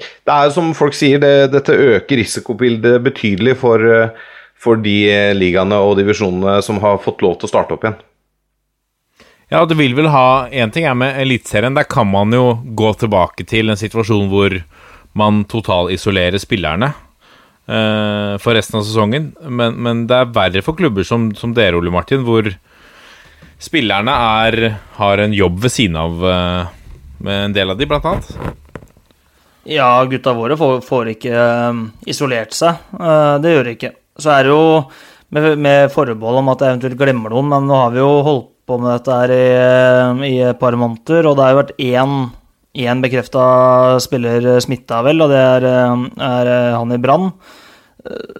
[0.00, 3.84] det er som folk sier, det, dette øker risikobildet betydelig for,
[4.60, 4.96] for de
[5.36, 7.98] ligaene og divisjonene som har fått lov til å starte opp igjen.
[9.50, 11.74] Ja, det vil vel ha Én ting er med Eliteserien.
[11.74, 14.54] Der kan man jo gå tilbake til en situasjon hvor
[15.18, 16.92] man totalisolerer spillerne
[17.66, 19.32] for resten av sesongen.
[19.46, 22.46] Men, men, det er verre for klubber som, som dere, Ole Martin, hvor
[23.60, 26.72] spillerne er, har en jobb ved siden av uh,
[27.20, 28.30] med en del av de, blant annet?
[29.68, 32.80] Ja, gutta våre får, får ikke uh, isolert seg.
[32.96, 33.92] Uh, det gjør de ikke.
[34.20, 34.64] Så er det jo
[35.34, 38.50] med, med forbehold om at jeg eventuelt glemmer noen, men nå har vi jo holdt
[38.70, 39.46] på med dette her i,
[40.28, 42.12] i et par måneder, og det har jo vært én,
[42.86, 43.42] én bekrefta
[44.02, 47.32] spiller smitta, vel, og det er, er han i Brann.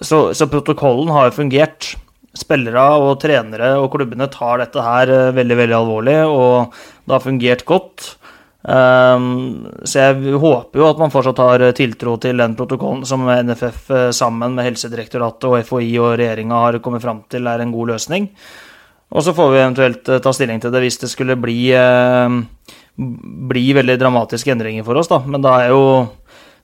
[0.01, 1.91] Så, så protokollen har jo fungert
[2.37, 6.75] spillere og trenere og klubbene tar dette her eh, veldig veldig alvorlig, og
[7.05, 8.13] det har fungert godt.
[8.61, 13.87] Um, så jeg håper jo at man fortsatt har tiltro til den protokollen som NFF
[13.89, 17.95] eh, sammen med Helsedirektoratet og FHI og regjeringa har kommet fram til er en god
[17.95, 18.29] løsning.
[19.11, 22.37] Og så får vi eventuelt eh, ta stilling til det hvis det skulle bli, uh,
[23.49, 25.23] bli veldig dramatiske endringer for oss, da.
[25.25, 25.83] Men da er jo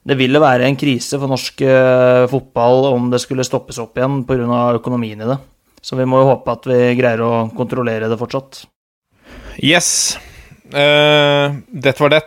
[0.08, 4.22] det ville være en krise for norsk uh, fotball om det skulle stoppes opp igjen
[4.30, 4.78] pga.
[4.78, 5.42] økonomien i det.
[5.82, 8.66] Så vi må jo håpe at vi greier å kontrollere det fortsatt.
[9.58, 10.18] Yes.
[10.74, 12.24] Uh, dette var det.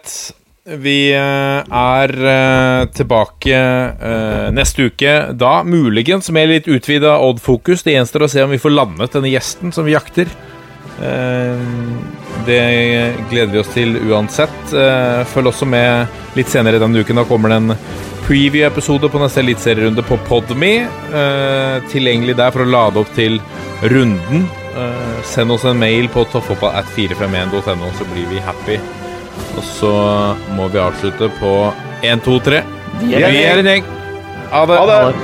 [0.80, 3.58] Vi uh, er uh, tilbake
[4.54, 7.84] neste uke, da muligens med litt utvida Odd-fokus.
[7.84, 10.30] Det gjenstår å se om vi får landet denne gjesten som vi jakter.
[12.44, 12.60] det
[13.30, 14.74] gleder vi oss til uansett.
[15.32, 17.16] følg også med litt senere denne uken.
[17.16, 17.74] Da kommer det en
[18.26, 20.74] preview-episode på neste eliteserierunde på Podme.
[21.88, 23.40] Tilgjengelig der for å lade opp til
[23.80, 24.44] runden.
[24.70, 28.78] Uh, send oss en mail på toppfotballat451.no, så blir vi happy.
[29.56, 29.94] Og så
[30.54, 32.62] må vi avslutte på 1, 2, 3.
[33.00, 33.84] Vi er en gjeng.
[34.50, 34.78] Ha det.
[34.78, 35.14] Ha det.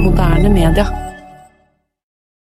[0.00, 0.99] Moderne media.